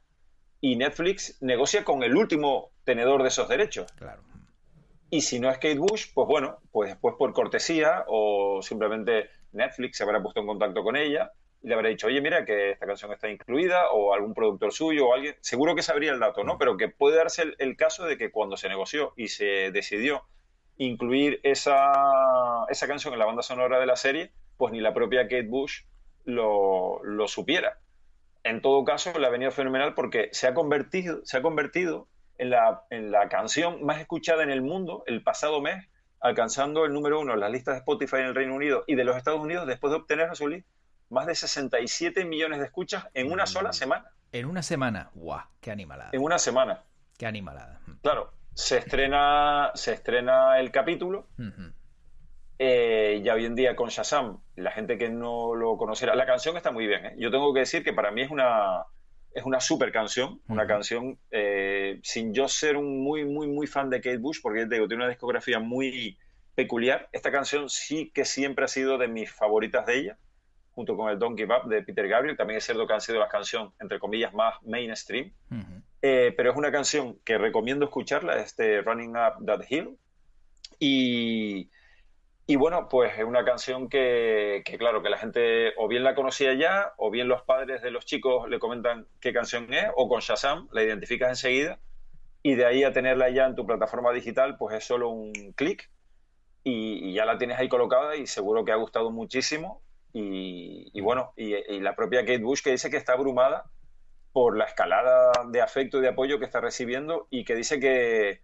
y 0.61 0.77
Netflix 0.77 1.43
negocia 1.43 1.83
con 1.83 2.05
el 2.05 2.17
último 2.17 2.71
tenedor 2.85 3.23
de 3.23 3.29
esos 3.29 3.49
derechos. 3.49 3.91
Claro. 3.95 4.23
Y 5.13 5.21
si 5.21 5.39
no 5.39 5.51
es 5.51 5.57
Kate 5.57 5.79
Bush, 5.79 6.07
pues 6.15 6.27
bueno, 6.27 6.57
pues 6.71 6.89
después 6.89 7.17
por 7.19 7.35
cortesía 7.35 8.07
o 8.09 8.63
simplemente 8.63 9.29
Netflix 9.53 9.99
se 9.99 10.05
habrá 10.05 10.23
puesto 10.23 10.41
en 10.41 10.47
contacto 10.47 10.83
con 10.83 10.97
ella 10.97 11.33
y 11.63 11.69
le 11.69 11.75
habrá 11.75 11.91
dicho, 11.91 12.07
oye, 12.07 12.23
mira 12.23 12.47
que 12.47 12.71
esta 12.71 12.87
canción 12.87 13.13
está 13.13 13.29
incluida 13.29 13.91
o 13.91 14.15
algún 14.15 14.33
productor 14.33 14.73
suyo 14.73 15.09
o 15.09 15.13
alguien, 15.13 15.37
seguro 15.43 15.75
que 15.75 15.83
sabría 15.83 16.13
el 16.13 16.19
dato, 16.19 16.45
¿no? 16.45 16.57
Pero 16.57 16.79
que 16.79 16.89
puede 16.89 17.19
darse 17.19 17.45
el, 17.59 17.77
caso 17.77 18.07
de 18.07 18.17
que 18.17 18.31
cuando 18.31 18.57
se 18.57 18.71
negoció 18.71 19.13
y 19.15 19.29
se 19.29 19.71
decidió 19.71 20.23
incluir 20.79 21.41
esa, 21.43 21.93
esa 22.71 22.89
canción 22.89 23.13
en 23.13 23.19
la 23.19 23.27
banda 23.27 23.43
sonora 23.43 23.79
de 23.81 23.85
la 23.85 23.97
serie, 23.97 24.33
pues 24.57 24.73
ni 24.73 24.81
la 24.81 24.95
propia 24.95 25.25
Kate 25.25 25.47
Bush 25.47 25.83
lo, 26.25 27.05
lo 27.05 27.29
supiera. 27.29 27.81
En 28.45 28.63
todo 28.63 28.83
caso, 28.87 29.19
le 29.19 29.27
ha 29.27 29.31
venido 29.31 29.51
fenomenal 29.51 29.93
porque 29.93 30.31
se 30.33 30.47
ha 30.47 30.55
convertido, 30.55 31.21
se 31.27 31.37
ha 31.37 31.43
convertido 31.43 32.09
en 32.43 32.51
la, 32.51 32.83
en 32.91 33.13
la 33.13 33.29
canción 33.29 33.85
más 33.85 34.01
escuchada 34.01 34.43
en 34.43 34.51
el 34.51 34.63
mundo 34.63 35.05
el 35.07 35.23
pasado 35.23 35.61
mes, 35.61 35.89
alcanzando 36.21 36.85
el 36.85 36.93
número 36.93 37.21
uno 37.21 37.35
en 37.35 37.41
las 37.41 37.53
listas 37.53 37.75
de 37.75 37.79
Spotify 37.79 38.17
en 38.17 38.27
el 38.27 38.35
Reino 38.35 38.55
Unido 38.55 38.85
y 38.89 38.97
de 38.97 39.05
los 39.05 39.17
Estados 39.17 39.41
Unidos 39.41 39.67
después 39.67 39.93
de 39.93 39.99
obtener, 39.99 40.29
Luis, 40.41 40.65
más 41.09 41.27
de 41.27 41.37
67 41.37 42.25
millones 42.25 42.59
de 42.59 42.65
escuchas 42.67 43.07
en 43.15 43.31
una 43.31 43.47
sola 43.47 43.71
mm. 43.71 43.75
semana. 43.75 44.11
En 44.33 44.47
una 44.47 44.63
semana, 44.63 45.11
guau, 45.15 45.41
qué 45.61 45.71
animalada. 45.71 46.11
En 46.13 46.23
una 46.23 46.39
semana. 46.39 46.83
Qué 47.17 47.27
animalada. 47.27 47.81
Mm. 47.87 47.93
Claro, 48.03 48.33
se 48.55 48.79
estrena, 48.79 49.71
se 49.75 49.93
estrena 49.93 50.59
el 50.59 50.73
capítulo. 50.73 51.29
Eh, 52.59 53.21
ya 53.25 53.35
hoy 53.35 53.45
en 53.45 53.55
día 53.55 53.77
con 53.77 53.89
Shazam, 53.89 54.41
la 54.57 54.73
gente 54.73 54.99
que 54.99 55.11
no 55.11 55.55
lo 55.55 55.77
conociera, 55.77 56.17
la 56.17 56.27
canción 56.27 56.57
está 56.57 56.73
muy 56.73 56.89
bien. 56.89 57.07
¿eh? 57.07 57.15
Yo 57.19 57.31
tengo 57.31 57.55
que 57.55 57.61
decir 57.61 57.85
que 57.85 57.93
para 57.93 58.11
mí 58.11 58.23
es 58.23 58.31
una, 58.31 58.85
es 59.35 59.45
una 59.45 59.61
super 59.61 59.93
canción, 59.93 60.41
una 60.49 60.67
canción 60.67 61.19
eh, 61.31 62.01
sin 62.03 62.35
yo 62.35 62.49
ser 62.49 62.77
un 62.77 63.03
muy, 63.03 63.25
muy, 63.25 63.47
muy 63.47 63.67
fan 63.67 63.91
de 63.91 64.01
Kate 64.01 64.19
Bush, 64.19 64.41
porque 64.43 64.67
te 64.67 64.75
digo, 64.75 64.89
tiene 64.89 65.05
una 65.05 65.11
discografía 65.11 65.59
muy 65.59 66.19
peculiar. 66.55 67.09
Esta 67.13 67.31
canción 67.31 67.69
sí 67.69 68.11
que 68.15 68.25
siempre 68.25 68.65
ha 68.65 68.69
sido 68.69 68.99
de 68.99 69.09
mis 69.09 69.31
favoritas 69.31 69.87
de 69.87 69.99
ella, 69.99 70.19
junto 70.73 70.97
con 70.97 71.11
el 71.11 71.19
Donkey 71.19 71.47
Bop 71.47 71.67
de 71.67 71.83
Peter 71.83 72.09
Gabriel. 72.09 72.37
También 72.37 72.59
es 72.59 72.65
cierto 72.65 72.87
que 72.87 72.95
han 72.95 73.01
sido 73.01 73.19
las 73.19 73.31
canciones, 73.31 73.73
entre 73.81 73.99
comillas, 73.99 74.35
más 74.35 74.55
mainstream. 74.63 75.33
Eh, 76.03 76.35
pero 76.37 76.51
es 76.51 76.57
una 76.57 76.73
canción 76.73 77.19
que 77.25 77.39
recomiendo 77.39 77.85
escucharla, 77.85 78.39
este 78.41 78.83
Running 78.83 79.17
Up 79.17 79.47
That 79.47 79.65
Hill. 79.69 79.97
Y, 80.79 81.71
y 82.47 82.57
bueno, 82.57 82.89
pues 82.89 83.17
es 83.19 83.25
una 83.25 83.45
canción 83.45 83.89
que, 83.89 84.63
claro, 84.79 85.03
que 85.03 85.11
la 85.11 85.19
gente 85.19 85.73
o 85.77 85.89
bien 85.89 86.03
la 86.03 86.15
conocía 86.15 86.55
ya, 86.55 86.93
o 86.97 87.11
bien 87.11 87.29
los 87.29 87.43
padres 87.43 87.83
de 87.83 87.91
los 87.91 88.05
chicos 88.05 88.49
le 88.49 88.59
comentan 88.59 89.07
qué 89.21 89.33
canción 89.33 89.73
es, 89.73 89.87
o 89.97 90.09
con 90.09 90.21
Shazam 90.21 90.69
la 90.73 90.83
identificas 90.83 91.29
enseguida, 91.29 91.79
y 92.43 92.57
de 92.57 92.67
ahí 92.67 92.83
a 92.85 92.93
tenerla 92.93 93.31
ya 93.31 93.47
en 93.47 93.55
tu 93.55 93.65
plataforma 93.65 94.13
digital, 94.13 94.57
pues 94.59 94.77
es 94.77 94.85
solo 94.85 95.09
un 95.11 95.33
clic, 95.55 95.89
y, 96.65 97.13
ya 97.13 97.25
la 97.25 97.39
tienes 97.39 97.59
ahí 97.59 97.69
colocada 97.69 98.17
y 98.17 98.27
seguro 98.27 98.65
que 98.65 98.73
ha 98.73 98.77
gustado 98.77 99.11
muchísimo. 99.11 99.83
Y, 100.15 101.01
bueno, 101.01 101.33
y, 101.37 101.55
y, 101.55 101.81
la 101.81 101.97
propia 101.97 102.21
Kate 102.21 102.43
Bush 102.43 102.63
que 102.63 102.71
dice 102.71 102.91
que 102.91 102.99
está 102.99 103.15
abrumada 103.15 103.71
por 104.33 104.57
la 104.57 104.65
escalada 104.65 105.33
de 105.51 105.61
afecto 105.63 105.99
y 105.99 106.01
de 106.03 106.09
apoyo 106.09 106.39
que 106.39 106.45
está 106.45 106.61
recibiendo 106.61 107.27
y 107.31 107.45
que 107.45 107.55
dice 107.55 107.81
que 107.81 108.41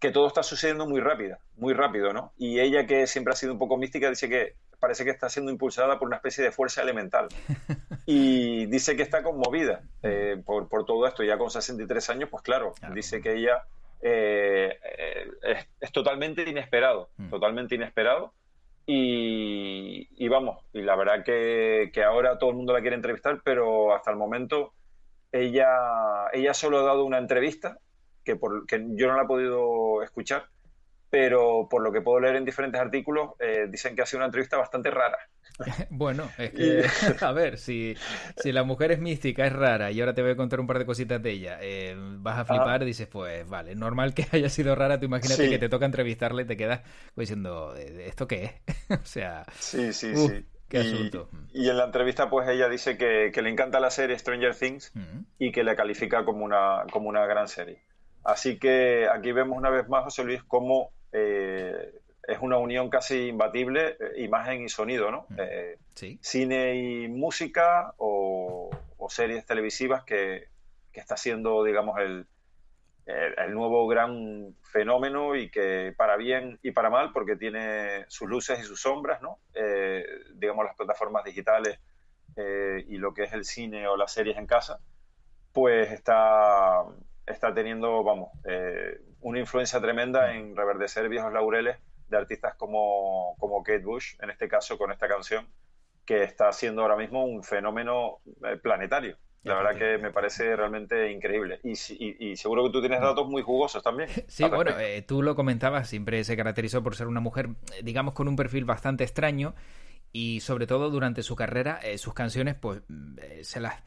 que 0.00 0.10
todo 0.10 0.28
está 0.28 0.42
sucediendo 0.42 0.86
muy 0.86 1.00
rápido, 1.00 1.38
muy 1.56 1.74
rápido, 1.74 2.12
¿no? 2.12 2.32
Y 2.36 2.60
ella, 2.60 2.86
que 2.86 3.06
siempre 3.06 3.32
ha 3.32 3.36
sido 3.36 3.52
un 3.52 3.58
poco 3.58 3.76
mística, 3.76 4.08
dice 4.08 4.28
que 4.28 4.54
parece 4.78 5.04
que 5.04 5.10
está 5.10 5.28
siendo 5.28 5.50
impulsada 5.50 5.98
por 5.98 6.06
una 6.06 6.16
especie 6.16 6.44
de 6.44 6.52
fuerza 6.52 6.82
elemental. 6.82 7.28
Y 8.10 8.64
dice 8.66 8.96
que 8.96 9.02
está 9.02 9.22
conmovida 9.22 9.82
eh, 10.02 10.42
por, 10.42 10.66
todo 10.86 11.06
esto. 11.06 11.22
Ya 11.24 11.36
con 11.36 11.50
63 11.50 12.08
años, 12.08 12.30
pues 12.30 12.42
claro, 12.42 12.72
dice 12.94 13.20
que 13.20 13.34
ella 13.34 13.64
eh, 14.00 14.78
es, 15.78 15.92
totalmente 15.92 16.48
inesperado, 16.48 17.10
mm. 17.18 17.28
totalmente 17.28 17.74
inesperado. 17.74 18.32
Y, 18.86 20.26
vamos, 20.28 20.64
y 20.72 20.80
la 20.80 20.96
verdad 20.96 21.22
que, 21.22 21.90
que, 21.92 22.02
ahora 22.02 22.38
todo 22.38 22.48
el 22.48 22.56
mundo 22.56 22.72
la 22.72 22.80
quiere 22.80 22.96
entrevistar, 22.96 23.42
pero 23.44 23.94
hasta 23.94 24.10
el 24.10 24.16
momento 24.16 24.72
ella, 25.30 25.68
ella 26.32 26.54
solo 26.54 26.78
ha 26.78 26.84
dado 26.84 27.04
una 27.04 27.18
entrevista 27.18 27.76
que, 28.28 28.36
por, 28.36 28.66
que 28.66 28.84
yo 28.90 29.08
no 29.08 29.16
la 29.16 29.22
he 29.22 29.26
podido 29.26 30.02
escuchar, 30.02 30.48
pero 31.08 31.66
por 31.70 31.82
lo 31.82 31.90
que 31.90 32.02
puedo 32.02 32.20
leer 32.20 32.36
en 32.36 32.44
diferentes 32.44 32.78
artículos, 32.78 33.30
eh, 33.40 33.66
dicen 33.70 33.96
que 33.96 34.02
ha 34.02 34.06
sido 34.06 34.18
una 34.18 34.26
entrevista 34.26 34.58
bastante 34.58 34.90
rara. 34.90 35.18
Bueno, 35.90 36.30
es 36.36 36.50
que, 36.52 36.84
a 37.24 37.32
ver, 37.32 37.56
si, 37.56 37.96
si, 38.36 38.52
la 38.52 38.62
mujer 38.64 38.92
es 38.92 39.00
mística, 39.00 39.46
es 39.46 39.52
rara, 39.52 39.90
y 39.90 39.98
ahora 39.98 40.14
te 40.14 40.22
voy 40.22 40.32
a 40.32 40.36
contar 40.36 40.60
un 40.60 40.66
par 40.66 40.78
de 40.78 40.86
cositas 40.86 41.20
de 41.20 41.30
ella, 41.30 41.58
eh, 41.62 41.96
vas 41.96 42.38
a 42.38 42.44
flipar, 42.44 42.82
y 42.82 42.86
dices, 42.86 43.08
pues 43.08 43.48
vale, 43.48 43.74
normal 43.74 44.12
que 44.12 44.26
haya 44.32 44.50
sido 44.50 44.74
rara, 44.74 45.00
tú 45.00 45.06
imagínate 45.06 45.48
que 45.48 45.58
te 45.58 45.70
toca 45.70 45.86
entrevistarle 45.86 46.42
y 46.42 46.46
te 46.46 46.56
quedas 46.56 46.82
pues, 47.14 47.28
diciendo, 47.28 47.74
eh, 47.76 48.04
¿esto 48.06 48.28
qué 48.28 48.44
es? 48.44 49.00
o 49.00 49.04
sea, 49.04 49.44
sí, 49.58 49.92
sí, 49.94 50.14
sí. 50.14 50.46
Qué 50.68 50.78
asunto. 50.78 51.30
Y, 51.52 51.68
en 51.68 51.78
la 51.78 51.86
entrevista, 51.86 52.28
pues 52.28 52.46
ella 52.48 52.68
dice 52.68 52.98
que, 52.98 53.30
que 53.32 53.40
le 53.40 53.48
encanta 53.48 53.80
la 53.80 53.90
serie 53.90 54.18
Stranger 54.18 54.54
Things 54.54 54.92
y 55.38 55.50
que 55.50 55.64
la 55.64 55.74
califica 55.74 56.24
como 56.24 56.44
una, 56.44 56.84
como 56.92 57.08
una 57.08 57.24
gran 57.26 57.48
serie. 57.48 57.87
Así 58.24 58.58
que 58.58 59.08
aquí 59.08 59.32
vemos 59.32 59.56
una 59.56 59.70
vez 59.70 59.88
más, 59.88 60.04
José 60.04 60.24
Luis, 60.24 60.42
cómo 60.44 60.90
eh, 61.12 61.92
es 62.28 62.38
una 62.40 62.58
unión 62.58 62.90
casi 62.90 63.28
imbatible, 63.28 63.96
eh, 63.98 64.22
imagen 64.22 64.62
y 64.62 64.68
sonido, 64.68 65.10
¿no? 65.10 65.26
Mm. 65.30 65.36
Eh, 65.38 65.78
cine 66.20 66.76
y 66.76 67.08
música 67.08 67.94
o, 67.96 68.70
series 69.08 69.46
televisivas 69.46 70.04
que, 70.04 70.48
está 70.92 71.16
siendo, 71.16 71.62
digamos, 71.64 71.98
el, 71.98 72.26
el, 73.06 73.54
nuevo 73.54 73.86
gran 73.86 74.54
fenómeno 74.62 75.36
y 75.36 75.48
que 75.48 75.94
para 75.96 76.16
bien 76.16 76.58
y 76.62 76.72
para 76.72 76.90
mal, 76.90 77.12
porque 77.12 77.36
tiene 77.36 78.04
sus 78.08 78.28
luces 78.28 78.58
y 78.58 78.64
sus 78.64 78.82
sombras, 78.82 79.22
¿no? 79.22 79.38
Eh, 79.54 80.04
digamos, 80.34 80.64
las 80.66 80.76
plataformas 80.76 81.24
digitales 81.24 81.78
y 82.86 82.98
lo 82.98 83.14
que 83.14 83.24
es 83.24 83.32
el 83.32 83.44
cine 83.44 83.88
o 83.88 83.96
las 83.96 84.12
series 84.12 84.36
en 84.36 84.46
casa, 84.46 84.80
pues 85.52 85.90
está, 85.90 86.84
está 87.28 87.52
teniendo, 87.54 88.02
vamos, 88.02 88.30
eh, 88.44 89.00
una 89.20 89.38
influencia 89.38 89.80
tremenda 89.80 90.34
en 90.34 90.56
reverdecer 90.56 91.08
viejos 91.08 91.32
laureles 91.32 91.78
de 92.08 92.16
artistas 92.16 92.54
como, 92.54 93.36
como 93.38 93.62
Kate 93.62 93.84
Bush, 93.84 94.14
en 94.20 94.30
este 94.30 94.48
caso 94.48 94.78
con 94.78 94.90
esta 94.92 95.08
canción, 95.08 95.46
que 96.04 96.22
está 96.22 96.52
siendo 96.52 96.82
ahora 96.82 96.96
mismo 96.96 97.24
un 97.24 97.42
fenómeno 97.42 98.20
planetario. 98.62 99.18
La 99.48 99.54
verdad 99.54 99.76
que 99.76 99.98
me 99.98 100.10
parece 100.10 100.56
realmente 100.56 101.10
increíble. 101.10 101.60
Y, 101.62 102.36
seguro 102.36 102.64
que 102.64 102.70
tú 102.70 102.80
tienes 102.80 103.00
datos 103.00 103.26
muy 103.28 103.42
jugosos 103.42 103.82
también. 103.82 104.08
Sí, 104.28 104.44
bueno, 104.44 104.78
eh, 104.78 105.02
tú 105.02 105.22
lo 105.22 105.34
comentabas, 105.34 105.88
siempre 105.88 106.22
se 106.24 106.36
caracterizó 106.36 106.82
por 106.82 106.96
ser 106.96 107.06
una 107.06 107.20
mujer, 107.20 107.50
eh, 107.72 107.82
digamos, 107.82 108.14
con 108.14 108.28
un 108.28 108.36
perfil 108.36 108.64
bastante 108.64 109.04
extraño 109.04 109.54
y 110.12 110.40
sobre 110.40 110.66
todo 110.66 110.90
durante 110.90 111.22
su 111.22 111.34
carrera, 111.34 111.80
eh, 111.82 111.98
sus 111.98 112.14
canciones, 112.14 112.56
pues, 112.56 112.82
se 113.42 113.60
las 113.60 113.82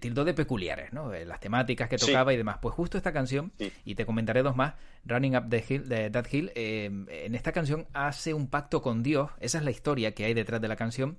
tildó 0.00 0.24
de 0.24 0.34
peculiares, 0.34 0.92
¿no? 0.92 1.12
las 1.12 1.40
temáticas 1.40 1.88
que 1.88 1.98
tocaba 1.98 2.32
y 2.34 2.36
demás. 2.36 2.58
Pues 2.60 2.74
justo 2.74 2.98
esta 2.98 3.12
canción, 3.12 3.52
y 3.84 3.94
te 3.94 4.04
comentaré 4.04 4.42
dos 4.42 4.56
más, 4.56 4.74
Running 5.04 5.36
Up 5.36 5.48
the 5.48 5.64
Hill, 5.66 5.88
de 5.88 6.10
That 6.10 6.26
Hill, 6.30 6.52
en 6.54 7.34
esta 7.34 7.52
canción 7.52 7.86
hace 7.92 8.34
un 8.34 8.48
pacto 8.48 8.82
con 8.82 9.02
Dios, 9.02 9.30
esa 9.40 9.58
es 9.58 9.64
la 9.64 9.70
historia 9.70 10.14
que 10.14 10.24
hay 10.24 10.34
detrás 10.34 10.60
de 10.60 10.68
la 10.68 10.76
canción, 10.76 11.18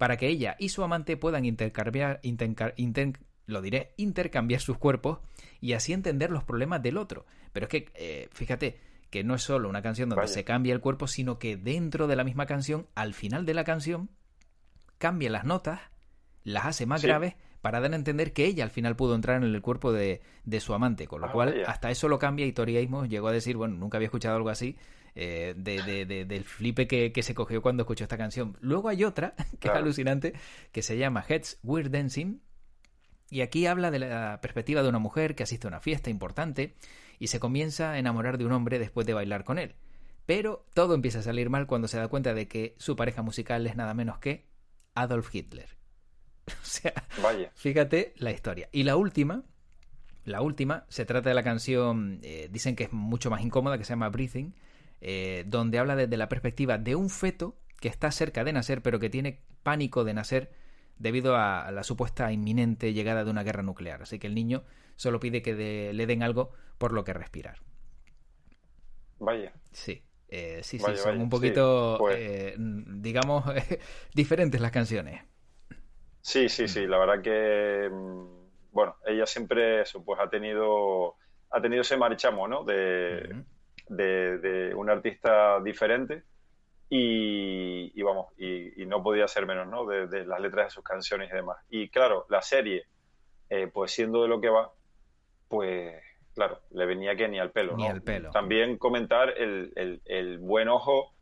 para 0.00 0.16
que 0.16 0.28
ella 0.28 0.56
y 0.58 0.70
su 0.70 0.82
amante 0.82 1.18
puedan 1.18 1.44
intercambiar, 1.44 2.20
lo 3.46 3.60
diré, 3.60 3.92
intercambiar 3.98 4.60
sus 4.62 4.78
cuerpos 4.78 5.18
y 5.60 5.74
así 5.74 5.92
entender 5.92 6.30
los 6.30 6.42
problemas 6.42 6.82
del 6.82 6.96
otro. 6.96 7.26
Pero 7.52 7.66
es 7.66 7.70
que, 7.70 7.92
eh, 7.94 8.28
fíjate, 8.32 8.80
que 9.10 9.24
no 9.24 9.34
es 9.34 9.42
solo 9.42 9.68
una 9.68 9.82
canción 9.82 10.08
donde 10.08 10.28
se 10.28 10.44
cambia 10.44 10.72
el 10.72 10.80
cuerpo, 10.80 11.06
sino 11.06 11.38
que 11.38 11.56
dentro 11.56 12.06
de 12.06 12.16
la 12.16 12.24
misma 12.24 12.46
canción, 12.46 12.86
al 12.94 13.12
final 13.12 13.44
de 13.44 13.54
la 13.54 13.64
canción, 13.64 14.08
cambia 14.98 15.28
las 15.28 15.44
notas, 15.44 15.80
las 16.44 16.64
hace 16.64 16.86
más 16.86 17.02
graves 17.02 17.34
para 17.60 17.80
dar 17.80 17.92
a 17.92 17.96
entender 17.96 18.32
que 18.32 18.46
ella 18.46 18.64
al 18.64 18.70
final 18.70 18.96
pudo 18.96 19.14
entrar 19.14 19.42
en 19.42 19.54
el 19.54 19.62
cuerpo 19.62 19.92
de, 19.92 20.20
su 20.60 20.74
amante, 20.74 21.06
con 21.06 21.20
lo 21.20 21.28
ah, 21.28 21.32
cual 21.32 21.62
hasta 21.66 21.90
eso 21.90 22.08
lo 22.08 22.18
cambia 22.18 22.46
y 22.46 22.52
llegó 22.52 23.28
a 23.28 23.32
decir, 23.32 23.56
bueno, 23.56 23.76
nunca 23.76 23.98
había 23.98 24.06
escuchado 24.06 24.36
algo 24.36 24.48
así, 24.48 24.76
eh, 25.14 25.54
de, 25.56 26.06
del 26.06 26.44
flipe 26.44 26.86
que, 26.86 27.22
se 27.22 27.34
cogió 27.34 27.62
cuando 27.62 27.82
escuchó 27.82 28.04
esta 28.04 28.16
canción. 28.16 28.56
Luego 28.60 28.88
hay 28.88 29.04
otra, 29.04 29.34
que 29.60 29.68
es 29.68 29.74
alucinante, 29.74 30.34
que 30.72 30.82
se 30.82 30.96
llama 30.96 31.24
Heads 31.26 31.58
We're 31.62 31.88
Dancing, 31.88 32.40
y 33.28 33.42
aquí 33.42 33.66
habla 33.66 33.90
de 33.90 34.00
la 34.00 34.40
perspectiva 34.40 34.82
de 34.82 34.88
una 34.88 34.98
mujer 34.98 35.34
que 35.34 35.44
asiste 35.44 35.66
a 35.66 35.68
una 35.68 35.80
fiesta 35.80 36.10
importante 36.10 36.74
y 37.20 37.28
se 37.28 37.38
comienza 37.38 37.92
a 37.92 37.98
enamorar 37.98 38.38
de 38.38 38.44
un 38.44 38.52
hombre 38.52 38.78
después 38.78 39.06
de 39.06 39.14
bailar 39.14 39.44
con 39.44 39.58
él. 39.58 39.76
Pero 40.26 40.66
todo 40.74 40.94
empieza 40.94 41.20
a 41.20 41.22
salir 41.22 41.48
mal 41.48 41.66
cuando 41.66 41.86
se 41.86 41.98
da 41.98 42.08
cuenta 42.08 42.34
de 42.34 42.48
que 42.48 42.74
su 42.78 42.96
pareja 42.96 43.22
musical 43.22 43.66
es 43.66 43.76
nada 43.76 43.94
menos 43.94 44.18
que 44.18 44.46
Adolf 44.94 45.32
Hitler. 45.32 45.79
o 46.46 46.64
sea, 46.64 46.92
fíjate 47.54 48.14
la 48.16 48.30
historia. 48.30 48.68
Y 48.72 48.82
la 48.82 48.96
última, 48.96 49.44
la 50.24 50.42
última, 50.42 50.84
se 50.88 51.04
trata 51.04 51.28
de 51.28 51.34
la 51.34 51.42
canción, 51.42 52.20
eh, 52.22 52.48
dicen 52.50 52.76
que 52.76 52.84
es 52.84 52.92
mucho 52.92 53.30
más 53.30 53.42
incómoda, 53.42 53.78
que 53.78 53.84
se 53.84 53.90
llama 53.90 54.08
Breathing, 54.08 54.54
eh, 55.00 55.44
donde 55.46 55.78
habla 55.78 55.96
desde 55.96 56.16
la 56.16 56.28
perspectiva 56.28 56.78
de 56.78 56.94
un 56.94 57.10
feto 57.10 57.56
que 57.80 57.88
está 57.88 58.10
cerca 58.10 58.44
de 58.44 58.52
nacer, 58.52 58.82
pero 58.82 58.98
que 58.98 59.10
tiene 59.10 59.40
pánico 59.62 60.04
de 60.04 60.14
nacer 60.14 60.52
debido 60.98 61.36
a 61.36 61.70
la 61.70 61.82
supuesta 61.82 62.30
inminente 62.30 62.92
llegada 62.92 63.24
de 63.24 63.30
una 63.30 63.42
guerra 63.42 63.62
nuclear. 63.62 64.02
Así 64.02 64.18
que 64.18 64.26
el 64.26 64.34
niño 64.34 64.64
solo 64.96 65.18
pide 65.18 65.40
que 65.40 65.92
le 65.94 66.06
den 66.06 66.22
algo 66.22 66.52
por 66.76 66.92
lo 66.92 67.04
que 67.04 67.14
respirar. 67.14 67.58
Vaya. 69.18 69.52
Sí. 69.72 70.02
Eh, 70.28 70.60
sí, 70.62 70.78
sí, 70.78 70.96
son 70.96 71.20
un 71.20 71.28
poquito, 71.28 71.96
pues 71.98 72.54
digamos, 72.56 73.44
diferentes 74.14 74.60
las 74.60 74.70
canciones. 74.70 75.22
Sí, 76.22 76.48
sí, 76.48 76.68
sí, 76.68 76.86
la 76.86 76.98
verdad 76.98 77.22
que, 77.22 77.88
mm, 77.90 78.72
bueno, 78.72 78.96
ella 79.06 79.26
siempre 79.26 79.84
pues 80.04 80.20
ha 80.20 80.28
tenido, 80.28 81.16
ha 81.50 81.60
tenido 81.60 81.82
ese 81.82 81.96
marchamo, 81.96 82.46
¿no? 82.46 82.64
de, 82.64 83.44
de, 83.88 84.74
un 84.74 84.88
artista 84.90 85.60
diferente 85.60 86.22
y, 86.88 88.02
vamos, 88.02 88.26
y, 88.38 88.84
no 88.86 89.02
podía 89.02 89.28
ser 89.28 89.46
menos, 89.46 89.68
¿no? 89.68 89.86
De, 89.86 90.24
las 90.26 90.40
letras 90.40 90.66
de 90.66 90.70
sus 90.70 90.84
canciones 90.84 91.30
y 91.30 91.36
demás. 91.36 91.58
Y 91.70 91.88
claro, 91.88 92.26
la 92.28 92.42
serie, 92.42 92.84
eh, 93.48 93.68
pues 93.72 93.92
siendo 93.92 94.22
de 94.22 94.28
lo 94.28 94.40
que 94.40 94.48
va, 94.48 94.72
pues 95.48 95.94
claro, 96.34 96.60
le 96.70 96.86
venía 96.86 97.16
que 97.16 97.28
ni 97.28 97.38
al 97.38 97.50
pelo, 97.50 97.76
ni 97.76 97.86
al 97.86 98.02
pelo. 98.02 98.30
También 98.30 98.76
comentar 98.76 99.34
el, 99.36 100.00
el, 100.04 100.38
buen 100.38 100.68
ojo 100.68 101.12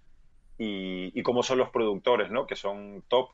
y, 0.57 1.19
y, 1.19 1.23
cómo 1.23 1.43
son 1.43 1.59
los 1.59 1.71
productores, 1.71 2.31
¿no? 2.31 2.47
Que 2.47 2.57
son 2.57 3.03
top 3.09 3.31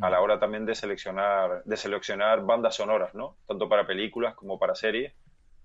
a 0.00 0.10
la 0.10 0.20
mm. 0.20 0.22
hora 0.22 0.38
también 0.38 0.66
de 0.66 0.74
seleccionar, 0.74 1.62
de 1.64 1.76
seleccionar 1.76 2.44
bandas 2.44 2.76
sonoras, 2.76 3.14
¿no? 3.14 3.36
Tanto 3.46 3.68
para 3.68 3.86
películas 3.86 4.34
como 4.34 4.58
para 4.58 4.74
series 4.74 5.14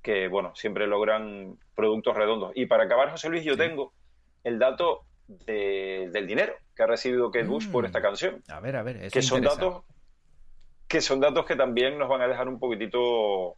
que, 0.01 0.27
bueno, 0.27 0.55
siempre 0.55 0.87
logran 0.87 1.57
productos 1.75 2.15
redondos. 2.15 2.51
Y 2.55 2.65
para 2.65 2.85
acabar, 2.85 3.11
José 3.11 3.29
Luis, 3.29 3.43
yo 3.43 3.55
tengo 3.55 3.93
el 4.43 4.57
dato 4.57 5.05
del 5.27 6.27
dinero 6.27 6.53
que 6.75 6.83
ha 6.83 6.87
recibido 6.87 7.31
Kate 7.31 7.45
Bush 7.45 7.69
por 7.69 7.83
mm. 7.83 7.87
esta 7.87 8.01
canción. 8.01 8.43
A 8.49 8.59
ver, 8.59 8.75
a 8.75 8.83
ver, 8.83 9.09
que 9.11 9.21
son 9.21 9.41
datos 9.41 9.83
que 10.91 10.99
son 10.99 11.21
datos 11.21 11.45
que 11.45 11.55
también 11.55 11.97
nos 11.97 12.09
van 12.09 12.21
a 12.21 12.27
dejar 12.27 12.49
un 12.49 12.59
poquitito, 12.59 13.55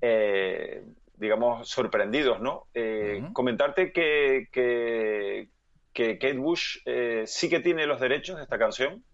eh, 0.00 0.82
digamos, 1.14 1.68
sorprendidos, 1.68 2.40
¿no? 2.40 2.66
Eh, 2.74 3.22
comentarte 3.32 3.92
que, 3.92 4.48
que, 4.50 5.48
Kate 5.92 6.38
Bush 6.38 6.78
eh, 6.86 7.22
sí 7.26 7.48
que 7.48 7.60
tiene 7.60 7.86
los 7.86 8.00
derechos 8.00 8.36
de 8.36 8.42
esta 8.42 8.58
canción 8.58 9.04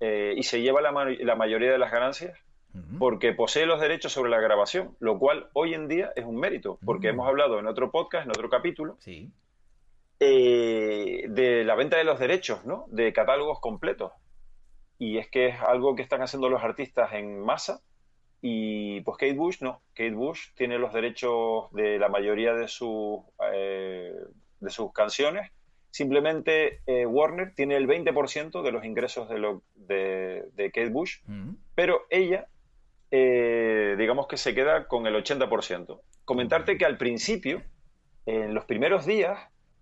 y 0.00 0.42
se 0.42 0.60
lleva 0.60 0.80
la, 0.80 0.92
la 0.92 1.36
mayoría 1.36 1.72
de 1.72 1.78
las 1.78 1.90
ganancias 1.90 2.38
porque 2.98 3.32
posee 3.32 3.64
los 3.64 3.80
derechos 3.80 4.12
sobre 4.12 4.30
la 4.30 4.40
grabación, 4.40 4.96
lo 5.00 5.18
cual 5.18 5.48
hoy 5.54 5.72
en 5.72 5.88
día 5.88 6.12
es 6.14 6.24
un 6.24 6.36
mérito, 6.36 6.78
porque 6.84 7.08
mm. 7.08 7.10
hemos 7.10 7.28
hablado 7.28 7.58
en 7.58 7.66
otro 7.66 7.90
podcast, 7.90 8.26
en 8.26 8.30
otro 8.30 8.50
capítulo, 8.50 8.96
sí. 8.98 9.32
Eh, 10.18 11.26
de 11.28 11.64
la 11.64 11.74
venta 11.74 11.98
de 11.98 12.04
los 12.04 12.18
derechos, 12.18 12.64
¿no? 12.64 12.86
De 12.88 13.12
catálogos 13.12 13.60
completos. 13.60 14.12
Y 14.98 15.18
es 15.18 15.28
que 15.28 15.48
es 15.48 15.60
algo 15.60 15.94
que 15.94 16.02
están 16.02 16.22
haciendo 16.22 16.48
los 16.48 16.62
artistas 16.62 17.12
en 17.12 17.38
masa. 17.40 17.82
Y 18.40 19.02
pues 19.02 19.18
Kate 19.18 19.34
Bush 19.34 19.60
no. 19.60 19.82
Kate 19.92 20.14
Bush 20.14 20.54
tiene 20.54 20.78
los 20.78 20.94
derechos 20.94 21.70
de 21.72 21.98
la 21.98 22.08
mayoría 22.08 22.54
de, 22.54 22.66
sus 22.66 23.20
eh, 23.52 24.14
de 24.60 24.70
sus 24.70 24.90
canciones. 24.92 25.50
Simplemente 25.96 26.80
eh, 26.86 27.06
Warner 27.06 27.54
tiene 27.54 27.76
el 27.76 27.88
20% 27.88 28.62
de 28.62 28.70
los 28.72 28.84
ingresos 28.84 29.30
de, 29.30 29.38
lo, 29.38 29.62
de, 29.74 30.70
Kate 30.74 30.90
Bush, 30.90 31.20
mm. 31.26 31.54
pero 31.74 32.02
ella, 32.10 32.48
digamos 33.10 34.26
que 34.26 34.36
se 34.36 34.54
queda 34.54 34.88
con 34.88 35.06
el 35.06 35.14
80%. 35.14 36.00
Comentarte 36.26 36.76
que 36.76 36.84
al 36.84 36.98
principio, 36.98 37.62
en 38.26 38.52
los 38.52 38.66
primeros 38.66 39.06
días, 39.06 39.38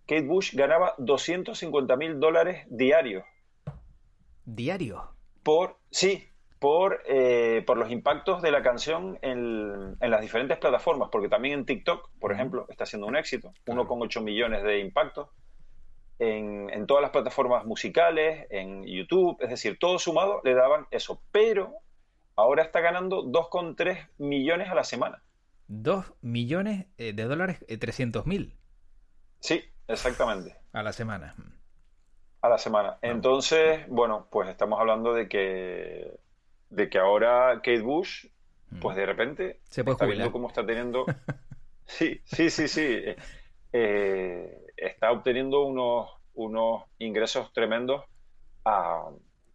Kate 0.07 0.27
Bush 0.27 0.55
ganaba 0.55 0.95
250 0.99 1.97
mil 1.97 2.21
dólares 2.21 2.65
diarios. 2.69 3.25
¿Diario? 4.45 5.11
Por, 5.43 5.79
sí, 5.91 6.29
por, 6.65 7.03
eh, 7.07 7.63
por 7.67 7.77
los 7.77 7.91
impactos 7.91 8.41
de 8.41 8.51
la 8.51 8.63
canción 8.63 9.19
en, 9.23 9.99
las 10.01 10.21
diferentes 10.21 10.57
plataformas, 10.59 11.09
porque 11.11 11.29
también 11.29 11.59
en 11.59 11.67
TikTok, 11.67 12.11
por 12.19 12.33
ejemplo, 12.33 12.67
está 12.71 12.87
siendo 12.87 13.07
un 13.07 13.17
éxito, 13.17 13.53
1,8 13.67 14.23
millones 14.23 14.63
de 14.63 14.79
impactos. 14.79 15.29
En, 16.19 16.71
en, 16.71 16.87
todas 16.87 17.03
las 17.03 17.11
plataformas 17.11 17.65
musicales, 17.65 18.47
en 18.51 18.85
YouTube, 18.85 19.37
es 19.41 19.51
decir, 19.51 19.79
todo 19.79 19.99
sumado 19.99 20.41
le 20.45 20.55
daban 20.55 20.87
eso, 20.91 21.21
pero 21.33 21.75
ahora 22.37 22.63
está 22.63 22.81
ganando 22.81 23.25
2,3 23.25 24.09
millones 24.19 24.69
a 24.69 24.75
la 24.75 24.85
semana. 24.85 25.23
2 25.67 26.05
millones 26.21 26.87
eh, 26.99 27.13
de 27.13 27.25
dólares, 27.25 27.65
300 27.67 28.25
eh, 28.25 28.29
mil. 28.29 28.57
Sí, 29.41 29.65
Exactamente. 29.89 30.57
A 30.73 30.83
la 30.83 30.93
semana. 30.93 31.35
A 32.41 32.49
la 32.49 32.59
semana. 32.59 32.99
Entonces, 33.03 33.87
bueno, 33.89 34.29
pues 34.31 34.49
estamos 34.49 34.81
hablando 34.81 35.15
de 35.15 35.29
que 35.29 36.19
de 36.71 36.91
que 36.91 36.99
ahora 36.99 37.55
Kate 37.57 37.81
Bush, 37.81 38.27
pues 38.81 38.97
de 38.97 39.07
repente 39.07 39.61
Se 39.69 39.85
puede 39.85 39.95
está 39.95 40.07
viendo 40.07 40.33
cómo 40.33 40.49
está 40.49 40.65
teniendo. 40.67 41.07
sí, 41.87 42.21
sí, 42.25 42.51
sí, 42.51 42.69
sí. 42.69 43.03
Eh, 43.77 44.67
está 44.77 45.11
obteniendo 45.11 45.65
unos, 45.65 46.09
unos 46.35 46.85
ingresos 46.99 47.53
tremendos 47.53 48.05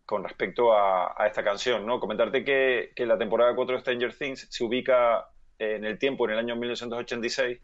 con 0.06 0.24
respecto 0.24 0.74
a, 0.74 1.16
esta 1.26 1.42
canción, 1.44 1.86
¿no? 1.86 2.00
Comentarte 2.00 2.44
que, 2.44 2.92
que 2.96 3.06
la 3.06 3.18
temporada 3.18 3.56
4 3.56 3.76
de 3.76 3.82
Stranger 3.82 4.14
Things 4.14 4.48
se 4.50 4.64
ubica 4.64 5.30
en 5.58 5.86
el 5.86 5.98
tiempo, 5.98 6.26
en 6.26 6.32
el 6.32 6.40
año 6.40 6.56
1986. 6.58 7.62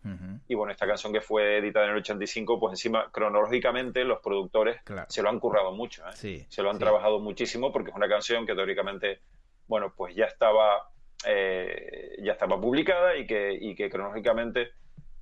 Y 0.47 0.55
bueno, 0.55 0.71
esta 0.71 0.87
canción 0.87 1.11
que 1.11 1.21
fue 1.21 1.57
editada 1.57 1.87
en 1.87 1.91
el 1.91 1.97
85, 1.97 2.59
pues 2.59 2.71
encima, 2.73 3.09
cronológicamente, 3.11 4.05
los 4.05 4.19
productores 4.21 4.77
se 5.07 5.21
lo 5.21 5.29
han 5.29 5.39
currado 5.39 5.73
mucho. 5.73 6.03
¿eh? 6.07 6.45
se 6.47 6.63
lo 6.63 6.69
han 6.69 6.79
trabajado 6.79 7.19
muchísimo 7.19 7.73
porque 7.73 7.91
es 7.91 7.95
una 7.95 8.07
canción 8.07 8.45
que 8.45 8.55
teóricamente, 8.55 9.19
bueno, 9.67 9.93
pues 9.95 10.15
ya 10.15 10.25
estaba 10.25 10.89
eh, 11.25 12.17
ya 12.21 12.33
estaba 12.33 12.59
publicada 12.61 13.17
y 13.17 13.25
que, 13.25 13.57
y 13.59 13.75
que 13.75 13.89
cronológicamente 13.89 14.71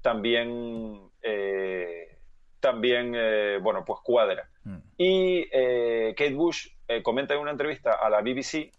también, 0.01 0.99
eh, 1.23 2.17
también 2.59 3.13
eh, 3.15 3.59
bueno, 3.61 3.83
pues 3.85 3.99
cuadra. 4.03 4.49
Mm. 4.63 4.77
Y 4.97 5.45
Kate 5.49 6.33
Bush 6.35 6.67
comenta 7.01 7.33
en 7.33 7.39
una 7.39 7.51
entrevista 7.51 7.93
a 7.93 8.09
la 8.09 8.21
BBC 8.21 8.71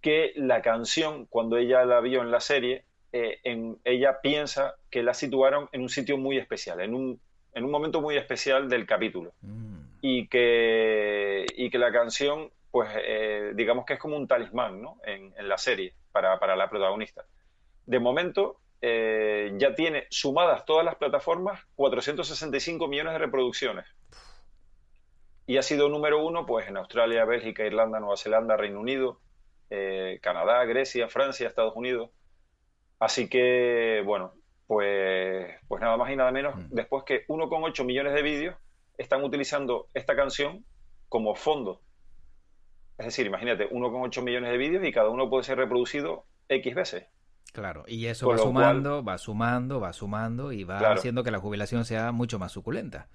que 0.00 0.32
la 0.36 0.62
canción, 0.62 1.26
cuando 1.26 1.56
ella 1.56 1.84
la 1.84 2.00
vio 2.00 2.22
en 2.22 2.30
la 2.30 2.40
serie, 2.40 2.84
en, 3.10 3.78
ella 3.84 4.20
piensa 4.22 4.76
que 4.90 5.02
la 5.02 5.12
situaron 5.12 5.68
en 5.72 5.82
un 5.82 5.88
sitio 5.88 6.16
muy 6.16 6.38
especial, 6.38 6.80
en 6.80 6.94
un, 6.94 7.20
en 7.52 7.64
un 7.64 7.70
momento 7.70 8.00
muy 8.00 8.16
especial 8.16 8.68
del 8.68 8.86
capítulo. 8.86 9.32
Mm. 9.40 9.78
Y, 10.00 10.28
que, 10.28 11.44
y 11.56 11.70
que 11.70 11.78
la 11.78 11.90
canción 11.90 12.52
pues 12.70 12.90
eh, 12.94 13.52
digamos 13.54 13.84
que 13.84 13.94
es 13.94 13.98
como 13.98 14.16
un 14.16 14.26
talismán 14.26 14.80
¿no? 14.82 14.98
en, 15.04 15.32
la 15.48 15.58
serie 15.58 15.94
para, 16.12 16.56
la 16.56 16.68
protagonista. 16.68 17.24
De 17.86 17.98
momento 17.98 18.60
eh, 18.80 19.52
ya 19.56 19.74
tiene 19.74 20.06
sumadas 20.10 20.64
todas 20.64 20.84
las 20.84 20.96
plataformas 20.96 21.60
465 21.74 22.88
millones 22.88 23.14
de 23.14 23.18
reproducciones. 23.18 23.86
Y 25.46 25.56
ha 25.56 25.62
sido 25.62 25.88
número 25.88 26.24
uno 26.24 26.46
pues 26.46 26.68
en 26.68 26.76
Australia, 26.76 27.24
Bélgica, 27.24 27.64
Irlanda, 27.64 28.00
Nueva 28.00 28.16
Zelanda, 28.16 28.56
Reino 28.56 28.80
Unido, 28.80 29.20
eh, 29.70 30.18
Canadá, 30.22 30.64
Grecia, 30.64 31.08
Francia, 31.08 31.48
Estados 31.48 31.74
Unidos. 31.74 32.10
Así 32.98 33.28
que, 33.28 34.02
bueno, 34.04 34.34
pues, 34.66 35.54
pues 35.68 35.80
nada 35.80 35.96
más 35.96 36.10
y 36.10 36.16
nada 36.16 36.32
menos, 36.32 36.56
mm. 36.56 36.68
después 36.70 37.04
que 37.04 37.26
1,8 37.26 37.84
millones 37.84 38.12
de 38.14 38.22
vídeos 38.22 38.56
están 38.98 39.24
utilizando 39.24 39.88
esta 39.94 40.16
canción 40.16 40.64
como 41.08 41.34
fondo 41.34 41.80
es 42.98 43.06
decir, 43.06 43.26
imagínate, 43.26 43.70
1,8 43.70 44.22
millones 44.22 44.50
de 44.50 44.58
vídeos 44.58 44.84
y 44.84 44.92
cada 44.92 45.08
uno 45.08 45.30
puede 45.30 45.44
ser 45.44 45.56
reproducido 45.56 46.24
X 46.48 46.74
veces. 46.74 47.06
Claro, 47.52 47.84
y 47.86 48.06
eso 48.06 48.28
va 48.28 48.38
sumando, 48.38 49.02
va 49.02 49.18
sumando, 49.18 49.80
va 49.80 49.92
sumando 49.92 50.52
y 50.52 50.64
va 50.64 50.78
haciendo 50.92 51.24
que 51.24 51.30
la 51.30 51.38
jubilación 51.38 51.84
sea 51.84 52.12
mucho 52.12 52.38
más 52.38 52.52
suculenta. 52.52 53.08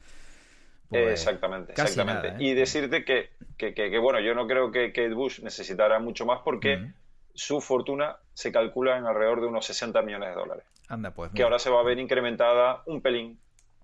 Pues, 0.89 1.21
exactamente, 1.21 1.71
exactamente. 1.71 2.29
¿eh? 2.29 2.35
Y 2.39 2.53
decirte 2.53 3.03
que, 3.05 3.29
que, 3.57 3.97
bueno, 3.99 4.19
yo 4.19 4.35
no 4.35 4.45
creo 4.47 4.71
que 4.71 4.91
Kate 4.91 5.13
Bush 5.13 5.41
necesitara 5.41 5.99
mucho 5.99 6.25
más 6.25 6.41
porque 6.43 6.91
su 7.33 7.61
fortuna 7.61 8.17
se 8.33 8.51
calcula 8.51 8.97
en 8.97 9.05
alrededor 9.05 9.41
de 9.41 9.47
unos 9.47 9.65
60 9.65 10.01
millones 10.01 10.29
de 10.29 10.35
dólares. 10.35 10.65
Anda, 10.87 11.11
pues. 11.11 11.31
Que 11.31 11.43
ahora 11.43 11.57
se 11.57 11.69
va 11.69 11.79
a 11.79 11.83
ver 11.83 11.97
incrementada 11.99 12.83
un 12.85 13.01
pelín 13.01 13.39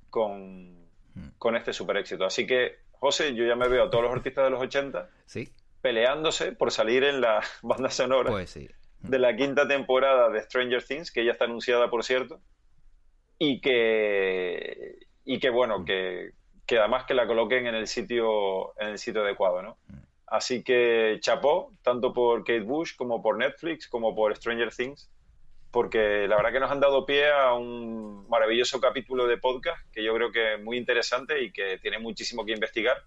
con, 0.09 0.75
con 1.37 1.55
este 1.55 1.73
super 1.73 1.97
éxito. 1.97 2.25
Así 2.25 2.45
que, 2.45 2.79
José, 2.91 3.33
yo 3.33 3.45
ya 3.45 3.55
me 3.55 3.67
veo 3.67 3.85
a 3.85 3.89
todos 3.89 4.03
los 4.03 4.13
artistas 4.13 4.43
de 4.43 4.49
los 4.51 4.61
80. 4.61 5.09
Sí 5.25 5.49
peleándose 5.81 6.51
por 6.51 6.71
salir 6.71 7.03
en 7.03 7.21
la 7.21 7.41
banda 7.61 7.89
sonora 7.89 8.29
pues 8.29 8.57
de 9.01 9.19
la 9.19 9.35
quinta 9.35 9.67
temporada 9.67 10.29
de 10.29 10.41
Stranger 10.41 10.83
Things, 10.83 11.11
que 11.11 11.25
ya 11.25 11.31
está 11.31 11.45
anunciada, 11.45 11.89
por 11.89 12.03
cierto, 12.03 12.39
y 13.37 13.61
que, 13.61 14.97
y 15.25 15.39
que 15.39 15.49
bueno, 15.49 15.85
que, 15.85 16.31
que 16.65 16.77
además 16.77 17.05
que 17.05 17.13
la 17.13 17.27
coloquen 17.27 17.67
en 17.67 17.75
el 17.75 17.87
sitio, 17.87 18.79
en 18.79 18.89
el 18.89 18.97
sitio 18.97 19.21
adecuado, 19.21 19.61
¿no? 19.61 19.77
Mm. 19.87 20.09
Así 20.27 20.63
que 20.63 21.17
chapó, 21.21 21.73
tanto 21.81 22.13
por 22.13 22.43
Kate 22.43 22.61
Bush 22.61 22.95
como 22.95 23.21
por 23.21 23.37
Netflix, 23.37 23.87
como 23.87 24.13
por 24.13 24.35
Stranger 24.35 24.71
Things, 24.71 25.09
porque 25.71 26.27
la 26.27 26.35
verdad 26.35 26.51
que 26.51 26.59
nos 26.59 26.71
han 26.71 26.79
dado 26.79 27.05
pie 27.05 27.31
a 27.31 27.53
un 27.53 28.27
maravilloso 28.29 28.79
capítulo 28.79 29.25
de 29.25 29.37
podcast 29.37 29.81
que 29.91 30.03
yo 30.03 30.13
creo 30.13 30.31
que 30.31 30.55
es 30.55 30.61
muy 30.61 30.77
interesante 30.77 31.43
y 31.43 31.51
que 31.51 31.79
tiene 31.79 31.97
muchísimo 31.97 32.45
que 32.45 32.53
investigar 32.53 32.97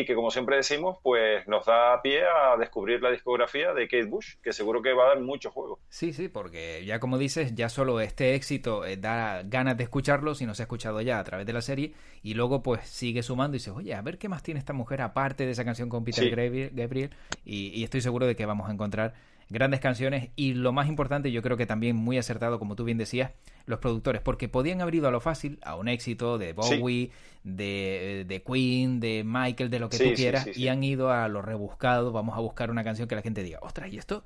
y 0.00 0.04
que 0.04 0.14
como 0.14 0.30
siempre 0.30 0.56
decimos, 0.56 0.98
pues 1.02 1.48
nos 1.48 1.64
da 1.64 2.02
pie 2.02 2.22
a 2.22 2.56
descubrir 2.58 3.00
la 3.00 3.10
discografía 3.10 3.72
de 3.72 3.88
Kate 3.88 4.04
Bush, 4.04 4.34
que 4.42 4.52
seguro 4.52 4.82
que 4.82 4.92
va 4.92 5.04
a 5.04 5.08
dar 5.08 5.20
mucho 5.20 5.50
juego. 5.50 5.78
Sí, 5.88 6.12
sí, 6.12 6.28
porque 6.28 6.84
ya 6.84 7.00
como 7.00 7.16
dices, 7.16 7.54
ya 7.54 7.70
solo 7.70 8.00
este 8.00 8.34
éxito 8.34 8.84
eh, 8.84 8.98
da 8.98 9.42
ganas 9.44 9.78
de 9.78 9.84
escucharlo 9.84 10.34
si 10.34 10.44
no 10.44 10.54
se 10.54 10.62
ha 10.62 10.64
escuchado 10.64 11.00
ya 11.00 11.18
a 11.18 11.24
través 11.24 11.46
de 11.46 11.54
la 11.54 11.62
serie 11.62 11.94
y 12.22 12.34
luego 12.34 12.62
pues 12.62 12.86
sigue 12.86 13.22
sumando 13.22 13.56
y 13.56 13.58
dices, 13.58 13.72
oye, 13.74 13.94
a 13.94 14.02
ver 14.02 14.18
qué 14.18 14.28
más 14.28 14.42
tiene 14.42 14.60
esta 14.60 14.74
mujer 14.74 15.00
aparte 15.00 15.46
de 15.46 15.52
esa 15.52 15.64
canción 15.64 15.88
con 15.88 16.04
Peter 16.04 16.28
Gabriel 16.28 17.10
y, 17.46 17.68
y 17.68 17.82
estoy 17.82 18.02
seguro 18.02 18.26
de 18.26 18.36
que 18.36 18.44
vamos 18.44 18.68
a 18.68 18.72
encontrar 18.72 19.14
grandes 19.48 19.80
canciones 19.80 20.30
y 20.34 20.54
lo 20.54 20.72
más 20.72 20.88
importante, 20.88 21.30
yo 21.30 21.42
creo 21.42 21.56
que 21.56 21.66
también 21.66 21.96
muy 21.96 22.18
acertado, 22.18 22.58
como 22.58 22.74
tú 22.74 22.84
bien 22.84 22.98
decías, 22.98 23.32
los 23.66 23.78
productores, 23.78 24.20
porque 24.22 24.48
podían 24.48 24.80
haber 24.80 24.96
ido 24.96 25.08
a 25.08 25.10
lo 25.10 25.20
fácil, 25.20 25.58
a 25.62 25.76
un 25.76 25.88
éxito 25.88 26.38
de 26.38 26.52
Bowie, 26.52 27.10
de, 27.44 28.24
de, 28.26 28.42
Queen, 28.42 29.00
de 29.00 29.22
Michael, 29.24 29.70
de 29.70 29.78
lo 29.78 29.88
que 29.88 29.98
tú 29.98 30.14
quieras, 30.14 30.48
y 30.56 30.68
han 30.68 30.82
ido 30.82 31.10
a 31.10 31.28
lo 31.28 31.42
rebuscado, 31.42 32.12
vamos 32.12 32.36
a 32.36 32.40
buscar 32.40 32.70
una 32.70 32.84
canción 32.84 33.08
que 33.08 33.14
la 33.14 33.22
gente 33.22 33.42
diga, 33.42 33.58
ostras, 33.62 33.92
¿y 33.92 33.98
esto? 33.98 34.24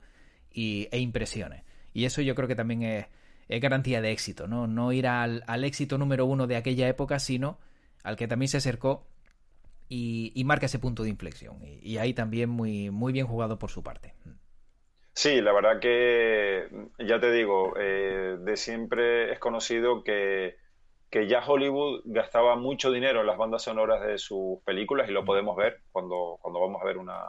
Y, 0.52 0.88
e 0.90 0.98
impresione. 0.98 1.64
Y 1.92 2.04
eso 2.04 2.22
yo 2.22 2.34
creo 2.34 2.48
que 2.48 2.56
también 2.56 2.82
es, 2.82 3.06
garantía 3.60 4.00
de 4.00 4.12
éxito, 4.12 4.46
¿no? 4.46 4.66
No 4.66 4.92
ir 4.92 5.06
al, 5.06 5.42
al, 5.46 5.64
éxito 5.64 5.98
número 5.98 6.24
uno 6.24 6.46
de 6.46 6.56
aquella 6.56 6.88
época, 6.88 7.18
sino 7.18 7.58
al 8.04 8.16
que 8.16 8.28
también 8.28 8.48
se 8.48 8.58
acercó 8.58 9.06
y, 9.88 10.32
y 10.34 10.44
marca 10.44 10.66
ese 10.66 10.78
punto 10.78 11.02
de 11.02 11.10
inflexión. 11.10 11.56
Y, 11.62 11.90
y 11.90 11.98
ahí 11.98 12.14
también 12.14 12.48
muy, 12.48 12.90
muy 12.90 13.12
bien 13.12 13.26
jugado 13.26 13.58
por 13.58 13.70
su 13.70 13.82
parte. 13.82 14.14
Sí, 15.12 15.40
la 15.40 15.52
verdad 15.52 15.80
que, 15.80 16.68
ya 16.98 17.20
te 17.20 17.30
digo, 17.32 17.74
eh, 17.76 18.36
de 18.40 18.56
siempre 18.56 19.32
es 19.32 19.38
conocido 19.38 20.02
que, 20.02 20.56
que, 21.10 21.26
ya 21.26 21.44
Hollywood 21.46 22.02
gastaba 22.06 22.56
mucho 22.56 22.90
dinero 22.90 23.20
en 23.20 23.26
las 23.26 23.36
bandas 23.36 23.62
sonoras 23.62 24.06
de 24.06 24.18
sus 24.18 24.60
películas 24.64 25.08
y 25.08 25.12
lo 25.12 25.24
podemos 25.24 25.56
ver 25.56 25.80
cuando, 25.92 26.38
cuando 26.40 26.60
vamos 26.60 26.80
a 26.80 26.86
ver 26.86 26.96
una, 26.96 27.22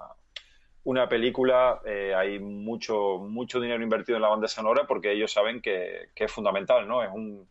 una 0.83 1.09
película. 1.09 1.81
Eh, 1.85 2.13
hay 2.15 2.39
mucho, 2.39 3.17
mucho 3.19 3.59
dinero 3.59 3.83
invertido 3.83 4.15
en 4.15 4.21
la 4.21 4.29
banda 4.29 4.47
sonora 4.47 4.85
porque 4.87 5.11
ellos 5.11 5.31
saben 5.33 5.61
que, 5.61 6.09
que, 6.15 6.25
es 6.25 6.31
fundamental, 6.31 6.87
¿no? 6.87 7.03
Es 7.03 7.09
un, 7.11 7.47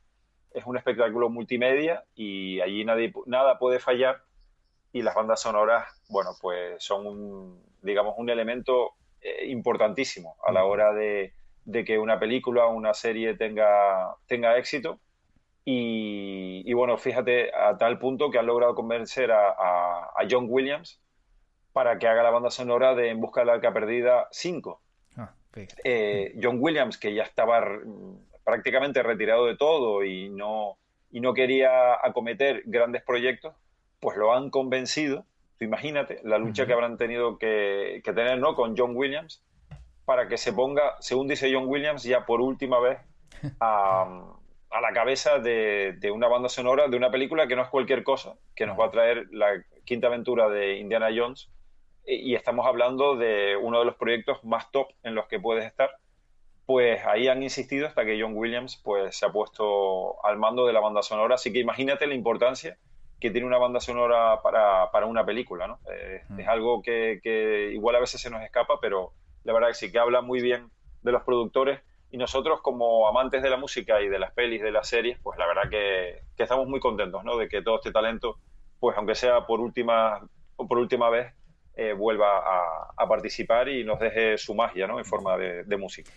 es 0.53 0.65
un 0.65 0.77
espectáculo 0.77 1.29
multimedia 1.29 2.05
y 2.15 2.61
allí 2.61 2.85
nadie, 2.85 3.13
nada 3.27 3.59
puede 3.59 3.79
fallar 3.79 4.23
y 4.93 5.03
las 5.03 5.15
bandas 5.15 5.43
sonoras, 5.43 5.87
bueno, 6.09 6.31
pues 6.41 6.83
son 6.83 7.07
un, 7.07 7.63
digamos, 7.83 8.15
un 8.17 8.31
elemento 8.31 8.95
eh, 9.23 9.47
importantísimo 9.49 10.37
a 10.47 10.53
la 10.53 10.65
hora 10.65 10.93
de, 10.93 11.35
que 11.85 11.99
una 11.99 12.19
película 12.19 12.67
o 12.67 12.75
una 12.75 12.95
serie 12.95 13.35
tenga, 13.35 14.17
tenga 14.27 14.57
éxito. 14.59 14.99
Y, 15.65 16.73
bueno, 16.73 16.99
fíjate 16.99 17.55
a 17.55 17.77
tal 17.79 17.99
punto 17.99 18.31
que 18.31 18.39
han 18.39 18.47
logrado 18.47 18.75
convencer 18.75 19.31
a, 19.31 20.11
John 20.29 20.47
Williams 20.49 21.01
para 21.73 21.99
que 21.99 22.09
haga 22.09 22.23
la 22.23 22.31
banda 22.31 22.51
sonora 22.51 22.95
de 22.95 23.11
En 23.11 23.21
Busca 23.21 23.41
de 23.41 23.47
la 23.47 23.53
Arca 23.55 23.73
Perdida 23.73 24.27
5. 24.33 24.81
Ah, 25.17 25.33
eh, 25.85 26.35
John 26.43 26.57
Williams, 26.61 26.99
que 26.99 27.15
ya 27.15 27.23
estaba 27.23 27.63
prácticamente 28.43 29.03
retirado 29.03 29.47
de 29.47 29.57
todo 29.57 30.03
y 30.03 30.29
no, 30.31 30.79
y 31.11 31.21
no 31.21 31.35
quería 31.35 31.95
acometer 32.05 32.63
grandes 32.67 33.03
proyectos, 33.03 33.55
pues 34.01 34.17
lo 34.17 34.35
han 34.35 34.51
convencido 34.51 35.25
imagínate 35.61 36.21
la 36.25 36.39
lucha 36.39 36.67
que 36.67 36.73
habrán 36.73 36.97
tenido 36.97 37.39
que, 37.39 38.03
tener 38.05 38.39
¿no? 38.39 38.55
con 38.55 38.77
John 38.77 38.97
Williams 38.97 39.45
para 40.05 40.27
que 40.27 40.39
se 40.39 40.53
ponga, 40.53 40.97
según 41.01 41.29
dice 41.29 41.53
John 41.53 41.69
Williams, 41.69 42.03
ya 42.03 42.27
por 42.27 42.41
última 42.41 42.81
vez 42.81 42.99
a, 43.61 44.35
la 44.71 44.93
cabeza 44.93 45.39
de, 45.39 46.11
una 46.13 46.29
banda 46.29 46.49
sonora 46.49 46.89
de 46.89 46.97
una 46.97 47.11
película 47.11 47.47
que 47.47 47.57
no 47.57 47.63
es 47.63 47.69
cualquier 47.69 48.03
cosa, 48.03 48.35
que 48.57 48.67
nos 48.67 48.79
va 48.79 48.87
a 48.87 48.91
traer 48.91 49.27
la 49.31 49.63
quinta 49.85 50.07
aventura 50.07 50.49
de 50.49 50.79
Indiana 50.79 51.09
Jones. 51.15 51.51
Y 52.07 52.35
estamos 52.35 52.67
hablando 52.67 53.15
de 53.17 53.57
uno 53.57 53.79
de 53.79 53.85
los 53.85 53.95
proyectos 53.95 54.43
más 54.43 54.71
top 54.73 54.89
en 55.03 55.15
los 55.15 55.29
que 55.29 55.39
puedes 55.39 55.65
estar. 55.65 55.91
Pues 56.67 57.05
ahí 57.05 57.29
han 57.29 57.43
insistido 57.43 57.87
hasta 57.87 58.05
que 58.05 58.21
John 58.21 58.33
Williams 58.35 58.81
pues 58.83 59.17
se 59.17 59.27
ha 59.27 59.31
puesto 59.31 60.25
al 60.25 60.39
mando 60.39 60.67
de 60.67 60.73
la 60.73 60.81
banda 60.81 61.03
sonora. 61.03 61.35
Así 61.35 61.53
que 61.53 61.59
imagínate 61.61 62.07
la 62.07 62.15
importancia 62.15 62.79
que 63.21 63.31
tiene 63.31 63.47
una 63.47 63.59
banda 63.59 63.81
sonora 63.81 64.41
para, 64.43 64.91
para 64.91 65.07
una 65.07 65.25
película, 65.25 65.67
¿no? 65.67 65.79
Eh, 65.93 66.23
mm. 66.29 66.41
Es 66.41 66.49
algo 66.49 66.83
que, 66.83 67.21
que, 67.23 67.71
igual 67.73 67.97
a 67.97 68.01
veces 68.01 68.21
se 68.21 68.31
nos 68.31 68.43
escapa, 68.43 68.81
pero 68.81 69.13
la 69.45 69.53
verdad 69.53 69.69
que 69.69 69.75
sí, 69.75 69.93
que 69.93 69.99
habla 69.99 70.23
muy 70.23 70.41
bien 70.41 70.71
de 71.03 71.13
los 71.13 71.23
productores 71.23 71.81
y 72.11 72.17
nosotros 72.17 72.61
como 72.63 73.07
amantes 73.07 73.43
de 73.43 73.51
la 73.51 73.57
música 73.57 74.01
y 74.01 74.09
de 74.09 74.19
las 74.19 74.33
pelis, 74.33 74.63
de 74.63 74.73
las 74.73 74.89
series, 74.89 75.19
pues 75.23 75.39
la 75.39 75.47
verdad 75.47 75.71
que, 75.71 76.23
que 76.37 76.43
estamos 76.43 76.67
muy 76.67 76.81
contentos, 76.81 77.23
¿no? 77.25 77.37
De 77.37 77.49
que 77.49 77.63
todo 77.63 77.77
este 77.77 77.93
talento, 77.93 78.39
pues 78.81 78.97
aunque 78.97 79.15
sea 79.15 79.47
por 79.47 79.61
última, 79.61 80.27
por 80.57 80.79
última 80.79 81.11
vez, 81.11 81.33
eh, 81.77 81.93
vuelva 81.93 82.39
a, 82.39 82.95
a, 82.97 83.09
participar 83.09 83.69
y 83.69 83.85
nos 83.85 84.01
deje 84.01 84.37
su 84.39 84.55
magia, 84.55 84.87
¿no? 84.87 84.99
En 84.99 85.05
forma 85.05 85.37
de, 85.37 85.65
de 85.65 85.77
música. 85.77 86.11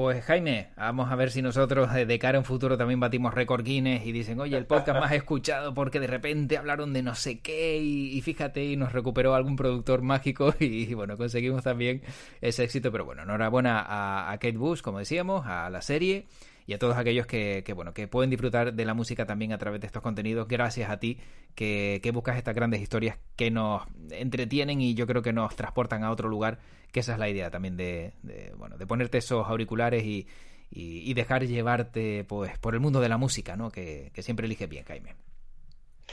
Pues 0.00 0.24
Jaime, 0.24 0.68
vamos 0.78 1.12
a 1.12 1.14
ver 1.14 1.30
si 1.30 1.42
nosotros 1.42 1.92
de 1.92 2.18
cara 2.18 2.38
a 2.38 2.40
un 2.40 2.46
futuro 2.46 2.78
también 2.78 2.98
batimos 3.00 3.34
récord 3.34 3.62
Guinness 3.62 4.06
y 4.06 4.12
dicen, 4.12 4.40
oye, 4.40 4.56
el 4.56 4.64
podcast 4.64 4.98
más 4.98 5.12
escuchado 5.12 5.74
porque 5.74 6.00
de 6.00 6.06
repente 6.06 6.56
hablaron 6.56 6.94
de 6.94 7.02
no 7.02 7.14
sé 7.14 7.40
qué 7.40 7.76
y, 7.76 8.18
fíjate 8.22 8.64
y 8.64 8.78
nos 8.78 8.94
recuperó 8.94 9.34
algún 9.34 9.56
productor 9.56 10.00
mágico 10.00 10.54
y, 10.58 10.94
bueno, 10.94 11.18
conseguimos 11.18 11.64
también 11.64 12.00
ese 12.40 12.64
éxito. 12.64 12.90
Pero 12.90 13.04
bueno, 13.04 13.24
enhorabuena 13.24 13.84
a 13.86 14.32
Kate 14.38 14.56
Bush, 14.56 14.80
como 14.80 15.00
decíamos, 15.00 15.46
a 15.46 15.68
la 15.68 15.82
serie 15.82 16.28
y 16.70 16.72
a 16.72 16.78
todos 16.78 16.96
aquellos 16.96 17.26
que, 17.26 17.64
bueno, 17.74 17.92
que 17.92 18.06
pueden 18.06 18.30
disfrutar 18.30 18.74
de 18.74 18.84
la 18.84 18.94
música 18.94 19.26
también 19.26 19.52
a 19.52 19.58
través 19.58 19.80
de 19.80 19.88
estos 19.88 20.02
contenidos, 20.02 20.46
gracias 20.46 20.88
a 20.88 21.00
ti 21.00 21.18
que, 21.56 22.08
buscas 22.14 22.36
estas 22.36 22.54
grandes 22.54 22.80
historias 22.80 23.18
que 23.34 23.50
nos 23.50 23.82
entretienen 24.12 24.80
y 24.80 24.94
yo 24.94 25.04
creo 25.08 25.20
que 25.20 25.32
nos 25.32 25.56
transportan 25.56 26.04
a 26.04 26.12
otro 26.12 26.28
lugar, 26.28 26.60
que 26.92 27.00
esa 27.00 27.14
es 27.14 27.18
la 27.18 27.28
idea 27.28 27.50
también 27.50 27.76
de, 27.76 28.12
bueno, 28.56 28.78
de 28.78 28.86
ponerte 28.86 29.18
esos 29.18 29.48
auriculares 29.48 30.04
y, 30.04 30.28
y, 30.70 31.12
dejar 31.12 31.44
llevarte 31.44 32.22
pues 32.22 32.56
por 32.60 32.74
el 32.74 32.80
mundo 32.80 33.00
de 33.00 33.08
la 33.08 33.18
música, 33.18 33.56
¿no? 33.56 33.72
Que, 33.72 34.12
siempre 34.18 34.46
eliges 34.46 34.68
bien, 34.68 34.84
Jaime. 34.84 35.16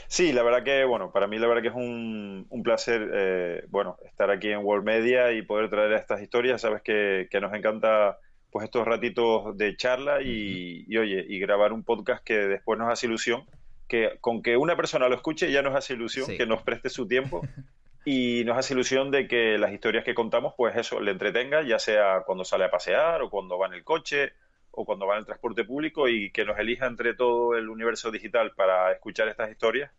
Sí, 0.08 0.32
la 0.32 0.42
verdad 0.42 0.64
que, 0.64 0.84
bueno, 0.84 1.12
para 1.12 1.28
mí 1.28 1.38
la 1.38 1.46
verdad 1.46 1.62
que 1.62 1.68
es 1.68 1.74
un, 1.74 2.48
un 2.50 2.62
placer, 2.64 3.08
eh, 3.14 3.64
bueno, 3.68 3.96
estar 4.04 4.28
aquí 4.32 4.50
en 4.50 4.64
World 4.64 4.84
Media 4.84 5.30
y 5.30 5.42
poder 5.42 5.70
traer 5.70 5.92
estas 5.92 6.20
historias. 6.20 6.62
Sabes 6.62 6.82
que, 6.82 7.28
nos 7.40 7.54
encanta, 7.54 8.18
pues, 8.50 8.64
estos 8.64 8.86
ratitos 8.86 9.56
de 9.56 9.76
charla 9.76 10.22
y, 10.22 10.84
oye, 10.96 11.24
y 11.28 11.38
grabar 11.38 11.72
un 11.72 11.84
podcast 11.84 12.24
que 12.24 12.34
después 12.34 12.78
nos 12.78 12.90
hace 12.90 13.06
ilusión, 13.06 13.44
que 13.88 14.18
con 14.20 14.42
que 14.42 14.56
una 14.56 14.76
persona 14.76 15.08
lo 15.08 15.14
escuche 15.14 15.50
ya 15.50 15.62
nos 15.62 15.74
hace 15.74 15.94
ilusión, 15.94 16.26
que 16.36 16.46
nos 16.46 16.62
preste 16.62 16.90
su 16.90 17.06
tiempo 17.06 17.42
y 18.04 18.42
nos 18.44 18.56
hace 18.56 18.74
ilusión 18.74 19.10
de 19.10 19.28
que 19.28 19.58
las 19.58 19.72
historias 19.72 20.04
que 20.04 20.14
contamos, 20.14 20.54
pues 20.56 20.76
eso, 20.76 21.00
le 21.00 21.10
entretenga, 21.10 21.62
ya 21.62 21.78
sea 21.78 22.22
cuando 22.26 22.44
sale 22.44 22.64
a 22.64 22.70
pasear 22.70 23.22
o 23.22 23.30
cuando 23.30 23.58
va 23.58 23.66
en 23.66 23.74
el 23.74 23.84
coche 23.84 24.32
o 24.70 24.84
cuando 24.84 25.06
va 25.06 25.14
en 25.14 25.20
el 25.20 25.26
transporte 25.26 25.64
público 25.64 26.08
y 26.08 26.30
que 26.30 26.44
nos 26.44 26.58
elija 26.58 26.86
entre 26.86 27.14
todo 27.14 27.56
el 27.56 27.68
universo 27.68 28.10
digital 28.10 28.52
para 28.54 28.92
escuchar 28.92 29.28
estas 29.28 29.50
historias, 29.50 29.90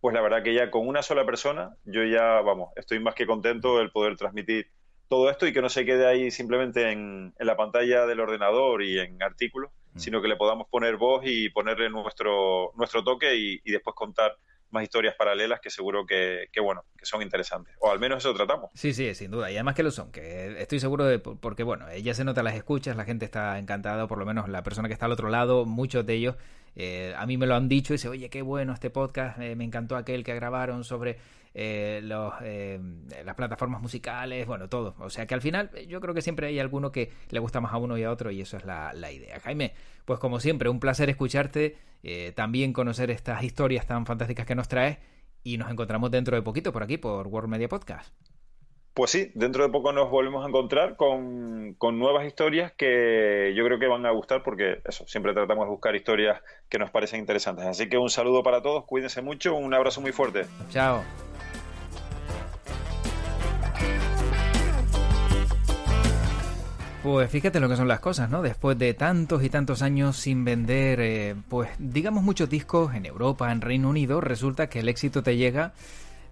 pues 0.00 0.14
la 0.14 0.20
verdad 0.20 0.42
que 0.42 0.54
ya 0.54 0.70
con 0.70 0.86
una 0.86 1.02
sola 1.02 1.24
persona, 1.24 1.76
yo 1.84 2.04
ya, 2.04 2.40
vamos, 2.42 2.70
estoy 2.76 3.00
más 3.00 3.14
que 3.14 3.26
contento 3.26 3.80
el 3.80 3.90
poder 3.90 4.16
transmitir 4.16 4.70
todo 5.08 5.30
esto 5.30 5.46
y 5.46 5.52
que 5.52 5.62
no 5.62 5.68
se 5.68 5.84
quede 5.84 6.06
ahí 6.06 6.30
simplemente 6.30 6.90
en, 6.90 7.34
la 7.38 7.56
pantalla 7.56 8.06
del 8.06 8.20
ordenador 8.20 8.82
y 8.82 8.98
en 8.98 9.22
artículos, 9.22 9.70
mm. 9.94 9.98
sino 9.98 10.22
que 10.22 10.28
le 10.28 10.36
podamos 10.36 10.68
poner 10.68 10.96
voz 10.96 11.22
y 11.24 11.48
ponerle 11.50 11.90
nuestro, 11.90 12.72
nuestro 12.76 13.02
toque 13.02 13.34
y 13.36 13.70
después 13.70 13.94
contar 13.96 14.36
más 14.70 14.82
historias 14.82 15.14
paralelas 15.16 15.60
que 15.60 15.70
seguro 15.70 16.06
que, 16.06 16.48
bueno, 16.62 16.84
que 16.96 17.06
son 17.06 17.22
interesantes. 17.22 17.74
O 17.80 17.90
al 17.90 17.98
menos 17.98 18.18
eso 18.18 18.34
tratamos. 18.34 18.70
Sí, 18.74 18.92
sí, 18.92 19.14
sin 19.14 19.30
duda. 19.30 19.50
Y 19.50 19.54
además 19.54 19.74
que 19.74 19.82
lo 19.82 19.90
son, 19.90 20.10
que 20.12 20.60
estoy 20.60 20.80
seguro 20.80 21.04
de, 21.04 21.18
porque 21.18 21.62
bueno, 21.62 21.86
ya 21.96 22.14
se 22.14 22.24
nota 22.24 22.42
las 22.42 22.54
escuchas, 22.54 22.96
la 22.96 23.04
gente 23.04 23.24
está 23.24 23.58
encantada, 23.58 24.06
por 24.06 24.18
lo 24.18 24.26
menos 24.26 24.48
la 24.48 24.62
persona 24.62 24.88
que 24.88 24.94
está 24.94 25.06
al 25.06 25.12
otro 25.12 25.28
lado, 25.28 25.64
muchos 25.64 26.04
de 26.04 26.14
ellos, 26.14 26.36
eh, 26.76 27.14
a 27.16 27.26
mí 27.26 27.36
me 27.36 27.46
lo 27.46 27.54
han 27.54 27.68
dicho 27.68 27.92
y 27.92 27.96
dice, 27.96 28.08
oye, 28.08 28.28
qué 28.30 28.42
bueno 28.42 28.72
este 28.72 28.90
podcast, 28.90 29.38
me 29.38 29.64
encantó 29.64 29.96
aquel 29.96 30.22
que 30.22 30.34
grabaron 30.34 30.84
sobre 30.84 31.18
eh, 31.54 32.00
eh, 32.42 32.80
las 33.24 33.34
plataformas 33.34 33.80
musicales, 33.80 34.46
bueno, 34.46 34.68
todo. 34.68 34.94
O 34.98 35.10
sea 35.10 35.26
que 35.26 35.34
al 35.34 35.40
final 35.40 35.70
yo 35.86 36.00
creo 36.00 36.14
que 36.14 36.22
siempre 36.22 36.48
hay 36.48 36.58
alguno 36.58 36.92
que 36.92 37.10
le 37.30 37.38
gusta 37.38 37.60
más 37.60 37.72
a 37.72 37.78
uno 37.78 37.98
y 37.98 38.04
a 38.04 38.10
otro 38.10 38.30
y 38.30 38.40
eso 38.40 38.56
es 38.56 38.64
la, 38.64 38.92
la 38.92 39.10
idea. 39.10 39.40
Jaime, 39.40 39.74
pues 40.04 40.18
como 40.18 40.40
siempre, 40.40 40.68
un 40.68 40.80
placer 40.80 41.10
escucharte, 41.10 41.76
eh, 42.02 42.32
también 42.34 42.72
conocer 42.72 43.10
estas 43.10 43.42
historias 43.42 43.86
tan 43.86 44.06
fantásticas 44.06 44.46
que 44.46 44.54
nos 44.54 44.68
traes 44.68 44.98
y 45.42 45.58
nos 45.58 45.70
encontramos 45.70 46.10
dentro 46.10 46.36
de 46.36 46.42
poquito 46.42 46.72
por 46.72 46.82
aquí, 46.82 46.96
por 46.98 47.26
World 47.26 47.50
Media 47.50 47.68
Podcast. 47.68 48.12
Pues 48.98 49.12
sí, 49.12 49.30
dentro 49.36 49.62
de 49.62 49.68
poco 49.68 49.92
nos 49.92 50.10
volvemos 50.10 50.44
a 50.44 50.48
encontrar 50.48 50.96
con, 50.96 51.74
con, 51.74 52.00
nuevas 52.00 52.26
historias 52.26 52.72
que 52.72 53.54
yo 53.56 53.64
creo 53.64 53.78
que 53.78 53.86
van 53.86 54.04
a 54.04 54.10
gustar 54.10 54.42
porque 54.42 54.80
eso, 54.84 55.06
siempre 55.06 55.32
tratamos 55.32 55.66
de 55.66 55.70
buscar 55.70 55.94
historias 55.94 56.42
que 56.68 56.80
nos 56.80 56.90
parecen 56.90 57.20
interesantes. 57.20 57.64
Así 57.64 57.88
que 57.88 57.96
un 57.96 58.10
saludo 58.10 58.42
para 58.42 58.60
todos, 58.60 58.86
cuídense 58.86 59.22
mucho, 59.22 59.54
un 59.54 59.72
abrazo 59.72 60.00
muy 60.00 60.10
fuerte. 60.10 60.46
Chao. 60.70 61.04
Pues 67.04 67.30
fíjate 67.30 67.60
lo 67.60 67.68
que 67.68 67.76
son 67.76 67.86
las 67.86 68.00
cosas, 68.00 68.28
¿no? 68.30 68.42
Después 68.42 68.76
de 68.78 68.94
tantos 68.94 69.44
y 69.44 69.48
tantos 69.48 69.82
años 69.82 70.16
sin 70.16 70.44
vender, 70.44 70.98
eh, 71.00 71.36
pues 71.48 71.70
digamos 71.78 72.24
muchos 72.24 72.50
discos 72.50 72.92
en 72.96 73.06
Europa, 73.06 73.52
en 73.52 73.60
Reino 73.60 73.90
Unido, 73.90 74.20
resulta 74.20 74.68
que 74.68 74.80
el 74.80 74.88
éxito 74.88 75.22
te 75.22 75.36
llega 75.36 75.72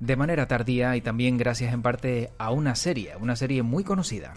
de 0.01 0.17
manera 0.17 0.47
tardía 0.47 0.97
y 0.97 1.01
también 1.01 1.39
gracias 1.39 1.73
en 1.73 1.83
parte 1.83 2.31
a 2.39 2.51
una 2.51 2.75
serie, 2.75 3.15
una 3.21 3.37
serie 3.37 3.63
muy 3.63 3.85
conocida. 3.85 4.35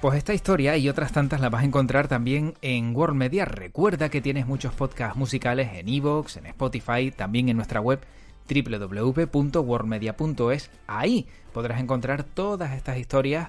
Pues 0.00 0.18
esta 0.18 0.34
historia 0.34 0.76
y 0.76 0.88
otras 0.88 1.12
tantas 1.12 1.40
las 1.40 1.50
vas 1.50 1.62
a 1.62 1.66
encontrar 1.66 2.06
también 2.06 2.54
en 2.60 2.94
World 2.94 3.16
Media. 3.16 3.44
Recuerda 3.44 4.10
que 4.10 4.20
tienes 4.20 4.46
muchos 4.46 4.74
podcasts 4.74 5.16
musicales 5.16 5.70
en 5.72 5.88
Evox, 5.88 6.36
en 6.36 6.46
Spotify, 6.46 7.10
también 7.10 7.48
en 7.48 7.56
nuestra 7.56 7.80
web 7.80 8.00
www.worldmedia.es. 8.48 10.70
Ahí 10.86 11.26
podrás 11.52 11.80
encontrar 11.80 12.22
todas 12.24 12.72
estas 12.72 12.98
historias 12.98 13.48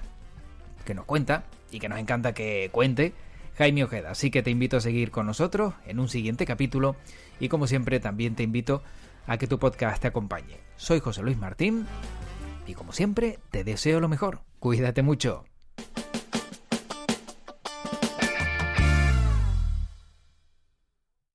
que 0.84 0.94
nos 0.94 1.04
cuenta 1.04 1.44
y 1.70 1.80
que 1.80 1.88
nos 1.88 1.98
encanta 1.98 2.32
que 2.32 2.70
cuente 2.72 3.12
Jaime 3.56 3.84
Ojeda. 3.84 4.12
Así 4.12 4.30
que 4.30 4.42
te 4.42 4.50
invito 4.50 4.78
a 4.78 4.80
seguir 4.80 5.10
con 5.10 5.26
nosotros 5.26 5.74
en 5.86 6.00
un 6.00 6.08
siguiente 6.08 6.46
capítulo 6.46 6.96
y 7.40 7.48
como 7.48 7.66
siempre 7.66 8.00
también 8.00 8.34
te 8.34 8.42
invito 8.42 8.82
a 9.28 9.36
que 9.36 9.46
tu 9.46 9.58
podcast 9.58 10.02
te 10.02 10.08
acompañe. 10.08 10.58
Soy 10.76 11.00
José 11.00 11.22
Luis 11.22 11.36
Martín 11.36 11.86
y 12.66 12.74
como 12.74 12.92
siempre 12.92 13.38
te 13.50 13.62
deseo 13.62 14.00
lo 14.00 14.08
mejor. 14.08 14.40
Cuídate 14.58 15.02
mucho. 15.02 15.44